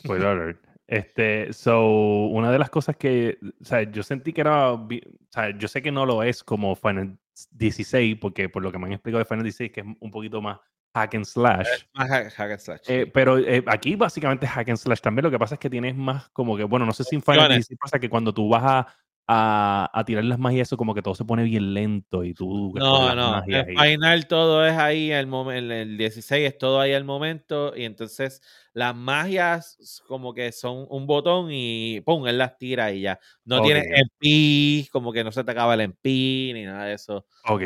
[0.00, 0.58] Spoiler alert.
[0.86, 4.88] Este, so, una de las cosas que, o sea, yo sentí que era, o
[5.28, 7.18] sea, yo sé que no lo es como Final
[7.50, 10.40] 16, porque por lo que me han explicado de Final 16, que es un poquito
[10.40, 10.58] más
[10.94, 11.68] hack and slash.
[11.92, 15.24] Más hack- hack and slash, Eh, pero eh, aquí básicamente es hack and slash también.
[15.24, 17.40] Lo que pasa es que tienes más como que, bueno, no sé si en Final
[17.40, 17.68] Opciones.
[17.68, 18.86] 16 pasa que cuando tú vas a,
[19.30, 22.72] a, a tirar las magias, eso como que todo se pone bien lento y tú.
[22.74, 23.42] No, no.
[23.46, 25.74] y- final todo es ahí al momento.
[25.74, 27.74] El 16 es todo ahí al momento.
[27.76, 28.40] Y entonces
[28.72, 33.20] las magias como que son un botón y pum, él las tira y ya.
[33.44, 33.64] No Ok.
[33.66, 37.26] tiene MP, como que no se te acaba el MP ni nada de eso.
[37.44, 37.62] Ok.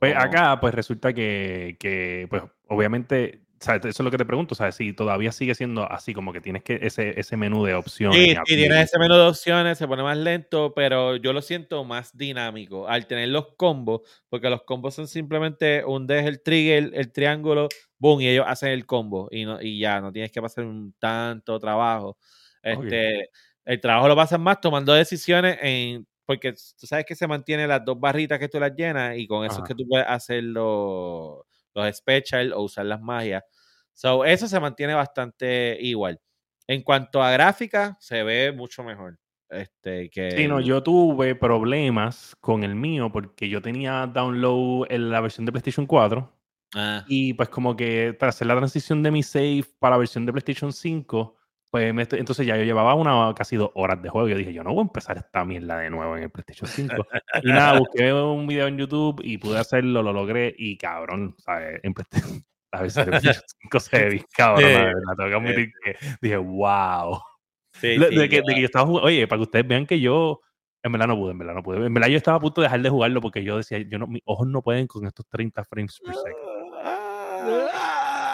[0.00, 4.72] Pues acá, pues resulta que, que, pues obviamente, eso es lo que te pregunto, sea,
[4.72, 8.18] si todavía sigue siendo así, como que tienes que ese, ese menú de opciones.
[8.18, 11.84] Sí, y- tienes ese menú de opciones, se pone más lento, pero yo lo siento
[11.84, 16.90] más dinámico al tener los combos, porque los combos son simplemente un deja el trigger,
[16.94, 20.42] el triángulo, boom, y ellos hacen el combo y, no, y ya, no tienes que
[20.42, 22.18] pasar un tanto trabajo.
[22.62, 23.28] Este,
[23.64, 27.84] El trabajo lo pasas más tomando decisiones en, porque tú sabes que se mantiene las
[27.84, 30.42] dos barritas que tú las llenas y con eso es que tú puedes hacer
[31.74, 33.42] los, special o usar las magias.
[33.92, 36.20] So, eso se mantiene bastante igual.
[36.66, 39.18] En cuanto a gráfica, se ve mucho mejor.
[39.50, 45.10] Este, que Sí, no, yo tuve problemas con el mío porque yo tenía download en
[45.10, 46.42] la versión de PlayStation 4
[46.74, 50.24] Ah, y pues como que tras hacer la transición de mi save para la versión
[50.24, 51.36] de PlayStation 5,
[51.72, 54.52] pues me entonces ya yo llevaba una casi dos horas de juego y yo dije,
[54.52, 57.06] yo no voy a empezar esta mierda de nuevo en el PlayStation 5.
[57.42, 61.80] y nada, busqué un video en YouTube y pude hacerlo, lo logré y cabrón, ¿sabes?
[61.82, 65.34] En PlayStation- la versión de PlayStation 5 se ve cabrón, Sí, la verdad, tengo que
[65.36, 67.18] admitir que dije, wow.
[67.72, 69.86] sí, Lo- sí, de, que, de que yo estaba jugando, oye, para que ustedes vean
[69.86, 70.42] que yo,
[70.82, 71.86] en verdad no pude, en verdad no pude.
[71.86, 74.06] En verdad yo estaba a punto de dejar de jugarlo porque yo decía, yo no,
[74.06, 76.36] mis ojos no pueden con estos 30 frames per second.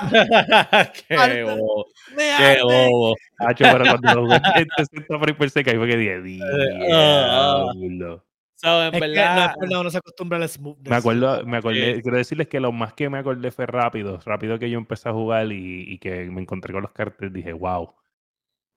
[1.08, 1.86] qué bobo,
[2.16, 3.14] ¡Me qué bobo.
[3.38, 8.24] Hacho, pero cuando lo jugué en 60 frames per second, ahí fue que dije, diablo.
[8.60, 10.90] So, en Es que no verdad, por nada, uno se acostumbra al smoothness.
[10.90, 12.02] Me acuerdo, me acordé, Sí.
[12.02, 15.12] quiero decirles que lo más que me acordé fue rápido, rápido que yo empecé a
[15.12, 17.94] jugar y, y que me encontré con los carteles, dije, wow,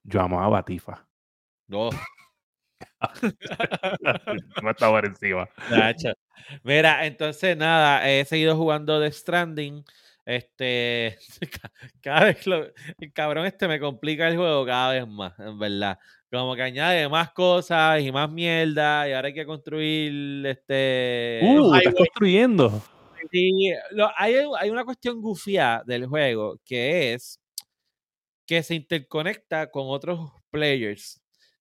[0.04, 1.04] yo amaba a Batifa.
[1.66, 1.90] no.
[4.62, 5.48] no estaba por encima.
[5.70, 6.12] Nacho.
[6.64, 9.84] Mira, entonces nada, he seguido jugando The Stranding.
[10.24, 11.18] Este,
[11.62, 12.64] ca- cada vez lo,
[12.98, 15.98] el cabrón este me complica el juego cada vez más, en verdad.
[16.30, 21.40] Como que añade más cosas y más mierda y ahora hay que construir este...
[21.42, 22.82] Uh, estás construyendo.
[23.30, 27.38] Sí, lo- hay, hay una cuestión gufia del juego que es
[28.46, 31.20] que se interconecta con otros players.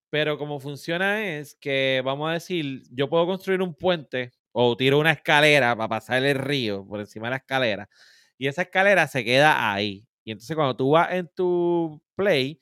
[0.10, 5.00] Pero como funciona es que, vamos a decir, yo puedo construir un puente o tiro
[5.00, 7.90] una escalera para pasar el río por encima de la escalera.
[8.42, 10.04] Y esa escalera se queda ahí.
[10.24, 12.60] Y entonces cuando tú vas en tu play,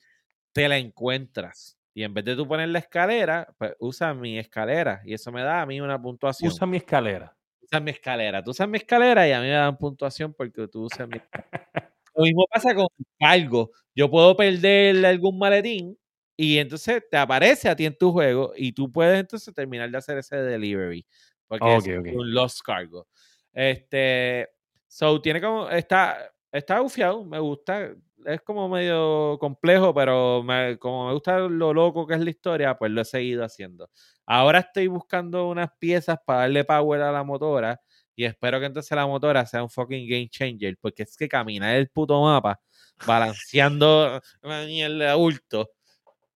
[0.52, 1.78] te la encuentras.
[1.94, 5.00] Y en vez de tú poner la escalera, pues usa mi escalera.
[5.06, 7.34] Y eso me da a mí una puntuación Usa mi escalera.
[7.62, 8.44] usas mi escalera.
[8.44, 11.18] Tú usas mi escalera y a mí me dan puntuación porque tú usas mi
[12.14, 13.70] Lo mismo pasa con cargo.
[13.94, 15.98] Yo puedo perder algún maletín
[16.36, 19.96] y entonces te aparece a ti en tu juego y tú puedes entonces terminar de
[19.96, 21.06] hacer ese delivery.
[21.46, 23.08] Porque es un lost cargo.
[23.54, 24.46] Este,
[24.90, 27.90] so tiene como, está, está bufiado, me gusta.
[28.26, 32.76] Es como medio complejo, pero me- como me gusta lo loco que es la historia,
[32.76, 33.88] pues lo he seguido haciendo.
[34.26, 37.80] Ahora estoy buscando unas piezas para darle power a la motora
[38.14, 41.74] y espero que entonces la motora sea un fucking game changer, porque es que caminar
[41.76, 42.60] el puto mapa
[43.06, 45.70] balanceando de bulto,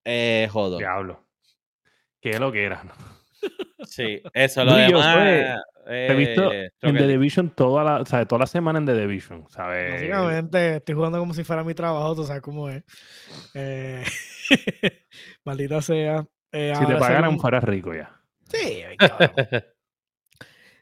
[0.05, 0.49] eh.
[0.79, 1.27] Diablo.
[2.21, 2.83] Qué lo que era.
[2.85, 3.14] ¿no?
[3.87, 5.59] Sí, eso lo Brillo, demás.
[5.87, 8.95] he visto eh, en The Division toda la, o sea, toda la semana en The
[8.95, 9.93] Division, ¿sabes?
[9.93, 12.83] Básicamente estoy jugando como si fuera mi trabajo, tú sabes cómo es.
[13.55, 14.03] Eh,
[15.45, 16.27] maldita sea.
[16.53, 18.15] Eh, Si te pagaran un- fuera rico ya.
[18.51, 18.83] Sí.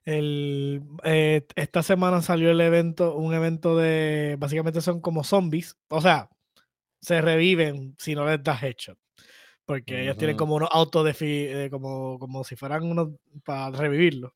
[0.05, 6.01] El, eh, esta semana salió el evento, un evento de, básicamente son como zombies, o
[6.01, 6.29] sea,
[7.01, 8.99] se reviven si no les das headshot,
[9.67, 13.11] porque ellos tienen como unos autodefi, eh, como, como si fueran unos
[13.45, 14.33] para revivirlos.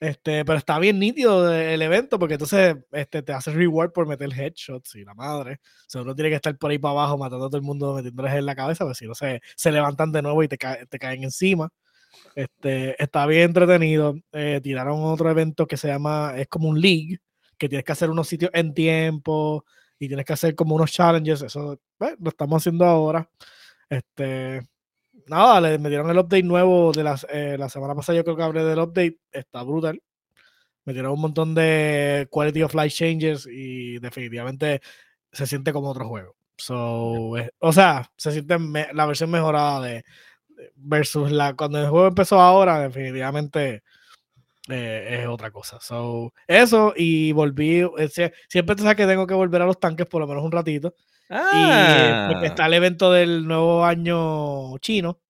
[0.00, 4.06] Este, pero está bien nítido de- el evento porque entonces este, te hace reward por
[4.06, 5.60] meter headshots y la madre.
[5.62, 7.94] O sea, uno tiene que estar por ahí para abajo matando a todo el mundo,
[7.94, 10.78] metiéndoles en la cabeza, porque si no se, se levantan de nuevo y te, ca-
[10.88, 11.68] te caen encima.
[12.34, 14.14] Este, está bien entretenido.
[14.32, 17.18] Eh, tiraron otro evento que se llama, es como un league,
[17.58, 19.64] que tienes que hacer unos sitios en tiempo
[19.98, 21.42] y tienes que hacer como unos challenges.
[21.42, 23.28] Eso pues, lo estamos haciendo ahora.
[23.90, 24.62] Este,
[25.26, 28.16] nada, le me dieron el update nuevo de las, eh, la semana pasada.
[28.18, 29.18] Yo creo que hablé del update.
[29.32, 30.02] Está brutal.
[30.86, 34.80] Me dieron un montón de quality of life changes y definitivamente
[35.32, 36.36] se siente como otro juego.
[36.58, 40.04] So, eh, o sea, se siente me- la versión mejorada de
[40.76, 43.82] versus la cuando el juego empezó ahora, definitivamente
[44.68, 45.78] eh, es otra cosa.
[45.80, 49.80] So, eso y volví, eh, sie- siempre te sabes que tengo que volver a los
[49.80, 50.94] tanques por lo menos un ratito.
[51.30, 55.20] Y eh, porque Ah, está el evento del nuevo año chino.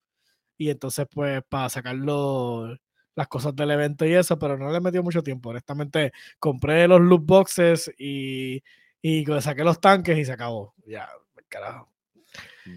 [0.57, 2.79] Y entonces, pues, para sacar los-
[3.17, 5.51] las cosas del evento y eso, pero no le metió mucho tiempo.
[5.51, 8.63] Honestamente, compré los loot boxes y,
[9.03, 10.75] y saqué los tanques y se acabó.
[10.87, 11.09] Ya,
[11.49, 11.91] carajo.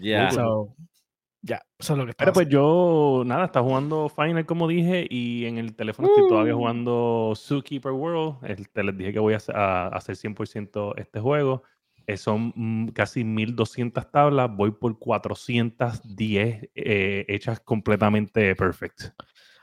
[0.02, 0.30] ya.
[0.32, 0.74] So,
[1.42, 5.06] ya, eso es lo que está Pero pues yo, nada, está jugando Final, como dije,
[5.08, 6.58] y en el teléfono estoy todavía Uh.
[6.58, 8.44] jugando Zookeeper World.
[8.44, 11.62] El- te les dije que voy a, hacer- a hacer 100% este juego.
[12.06, 19.04] Eh, son mm, casi 1200 tablas, voy por 410 eh, hechas completamente perfect.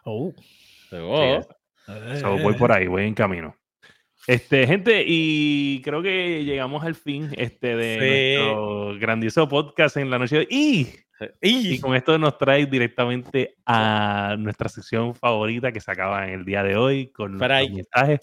[0.06, 0.34] Oh.
[0.94, 1.42] Oh.
[2.20, 3.56] So, voy por ahí, voy en camino.
[4.28, 8.44] Este, gente, y creo que llegamos al fin este, de Sí.
[8.44, 10.48] nuestro grandioso podcast en la noche de hoy.
[10.50, 10.88] Y,
[11.42, 16.40] y Y con esto nos trae directamente a nuestra sección favorita que se acaba en
[16.40, 18.20] el día de hoy con los mensajes.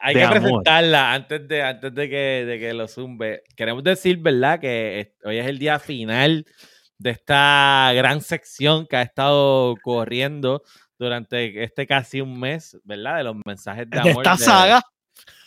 [0.00, 0.40] Hay de que amor.
[0.40, 3.42] presentarla antes de, antes de que, de que lo zumbe.
[3.56, 4.60] Queremos decir, ¿verdad?
[4.60, 6.46] Que hoy es el día final
[6.98, 10.62] de esta gran sección que ha estado corriendo
[10.98, 13.18] durante este casi un mes, ¿verdad?
[13.18, 14.24] De los mensajes de De amor.
[14.24, 14.82] esta saga.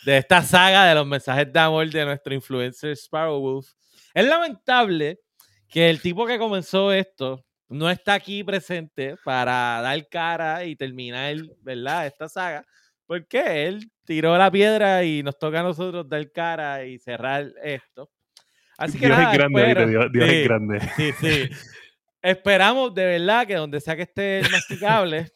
[0.04, 3.68] de esta saga de los mensajes de amor de nuestro influencer Sparrow Wolf.
[4.14, 5.20] Es lamentable
[5.68, 11.36] que el tipo que comenzó esto no está aquí presente para dar cara y terminar,
[11.62, 12.06] ¿verdad?
[12.06, 12.64] Esta saga,
[13.06, 18.10] porque él tiró la piedra y nos toca a nosotros dar cara y cerrar esto.
[18.78, 19.86] Así que Dios nada, es grande, espero-.
[19.88, 20.80] Dios, Dios sí, es grande.
[20.96, 21.50] Sí, sí.
[22.22, 25.28] Esperamos de verdad que donde sea que esté el masticable,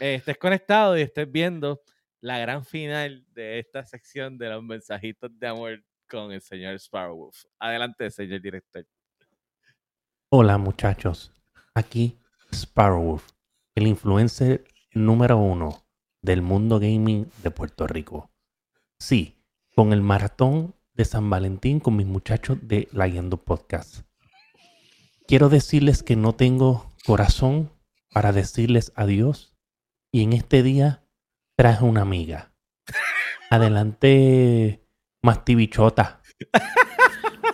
[0.00, 1.82] eh, estés conectado y estés viendo
[2.22, 7.44] la gran final de esta sección de los mensajitos de amor con el señor Sparrowwolf.
[7.58, 8.86] Adelante, señor director.
[10.30, 11.30] Hola muchachos,
[11.74, 12.18] aquí
[12.52, 13.28] Sparrowwolf,
[13.74, 15.83] el influencer número uno
[16.24, 18.30] del mundo gaming de Puerto Rico.
[18.98, 19.36] Sí,
[19.76, 24.00] con el maratón de San Valentín con mis muchachos de La Guiando Podcast.
[25.28, 27.70] Quiero decirles que no tengo corazón
[28.10, 29.54] para decirles adiós
[30.10, 31.04] y en este día
[31.56, 32.54] traje una amiga.
[33.50, 34.82] Adelante,
[35.22, 36.22] Mastibichota.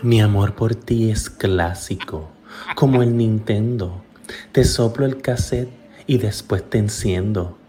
[0.03, 2.31] Mi amor por ti es clásico,
[2.77, 4.05] como el Nintendo.
[4.53, 5.71] Te soplo el cassette
[6.07, 7.60] y después te enciendo.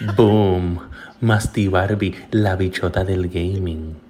[0.00, 0.90] Boom,
[1.20, 4.00] Masti Barbie, la bichota del gaming.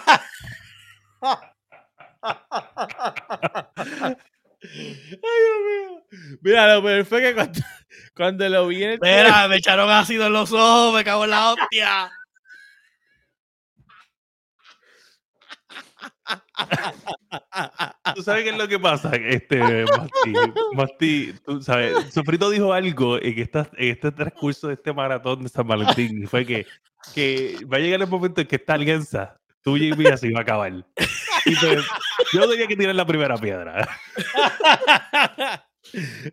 [5.20, 6.04] Dios mío.
[6.40, 7.60] Mira, lo peor fue que cuando,
[8.16, 11.30] cuando lo vi en el Mira, me echaron ácido en los ojos, me cago en
[11.30, 12.10] la hostia.
[18.14, 19.10] ¿Tú sabes qué es lo que pasa?
[19.14, 20.32] Este, Masti,
[20.74, 25.48] Masti, tú sabes, Sofrito dijo algo en, esta, en este transcurso de este maratón de
[25.48, 26.66] San Valentín y fue que,
[27.14, 30.40] que va a llegar el momento en que esta alianza tuya y mía se iba
[30.40, 30.72] a acabar.
[31.46, 31.84] Y pues,
[32.32, 33.88] yo tenía que tirar la primera piedra.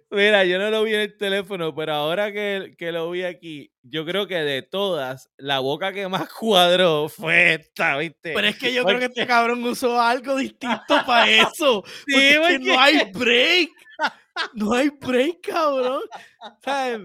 [0.09, 3.71] Mira, yo no lo vi en el teléfono, pero ahora que, que lo vi aquí,
[3.83, 8.33] yo creo que de todas, la boca que más cuadró fue esta, ¿viste?
[8.33, 11.83] Pero es que yo creo que este cabrón usó algo distinto para eso.
[12.07, 13.69] Sí, Porque no hay break.
[14.53, 16.01] No hay break, cabrón.
[16.63, 17.01] ¿Sabes?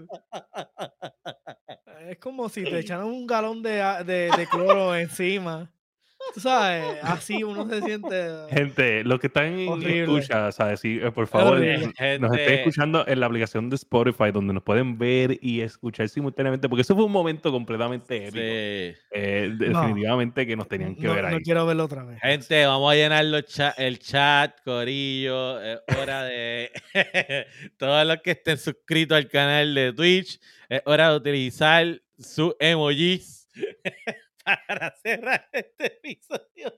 [2.08, 5.70] Es como si te echaran un galón de, de, de cloro encima.
[6.34, 8.28] Tú sabes, así uno se siente.
[8.50, 10.02] Gente, los que están en Horrible.
[10.02, 10.80] escucha, ¿sabes?
[10.80, 11.92] Sí, eh, por favor, Horrible.
[12.18, 16.68] nos estén escuchando en la aplicación de Spotify donde nos pueden ver y escuchar simultáneamente,
[16.68, 18.36] porque eso fue un momento completamente épico.
[18.36, 19.00] Sí.
[19.12, 19.80] Eh, No.
[19.80, 21.34] definitivamente que nos tenían que no, ver ahí.
[21.34, 22.20] no quiero verlo otra vez.
[22.20, 25.62] Gente, vamos a llenar los cha- el chat, Corillo.
[25.62, 26.70] Es hora de.
[27.78, 33.48] Todos los que estén suscritos al canal de Twitch, es hora de utilizar sus emojis
[34.46, 36.72] para cerrar este episodio.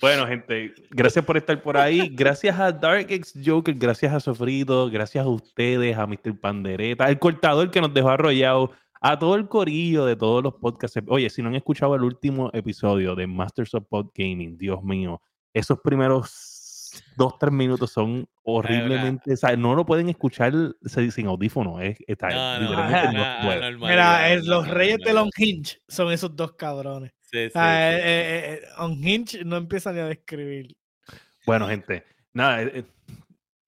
[0.00, 2.08] Bueno, gente, gracias por estar por ahí.
[2.08, 6.40] Gracias a Dark X Joker, gracias a Sofrito, gracias a ustedes, a Mr.
[6.40, 10.98] Pandereta, al cortador que nos dejó arrollado, a todo el corillo de todos los podcasts.
[11.06, 15.20] Oye, si no han escuchado el último episodio de Masters of Pod Gaming, Dios mío,
[15.52, 16.30] esos primeros
[17.16, 19.32] dos, tres minutos son horriblemente.
[19.32, 20.52] o sea, no lo pueden escuchar
[21.10, 21.80] sin audífono.
[21.80, 27.12] Es, está, No, Mira, es- los reyes del Unhinge son esos dos cabrones.
[27.22, 27.96] Sí, sí, O sea, sí.
[27.96, 30.76] eh, eh, eh, Unhinge no empieza ni a describir.
[31.46, 32.84] Bueno, gente, nada, eh,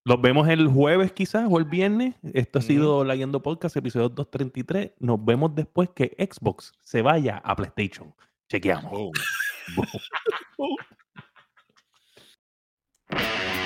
[0.04, 2.16] los vemos el jueves quizás o el viernes.
[2.34, 4.92] Esto ha sido La Guiando Podcast, episodio 233.
[4.98, 8.12] Nos vemos después que Xbox se vaya a PlayStation.
[8.48, 8.90] Chequeamos.
[8.92, 9.12] Boom.
[13.14, 13.61] Boom.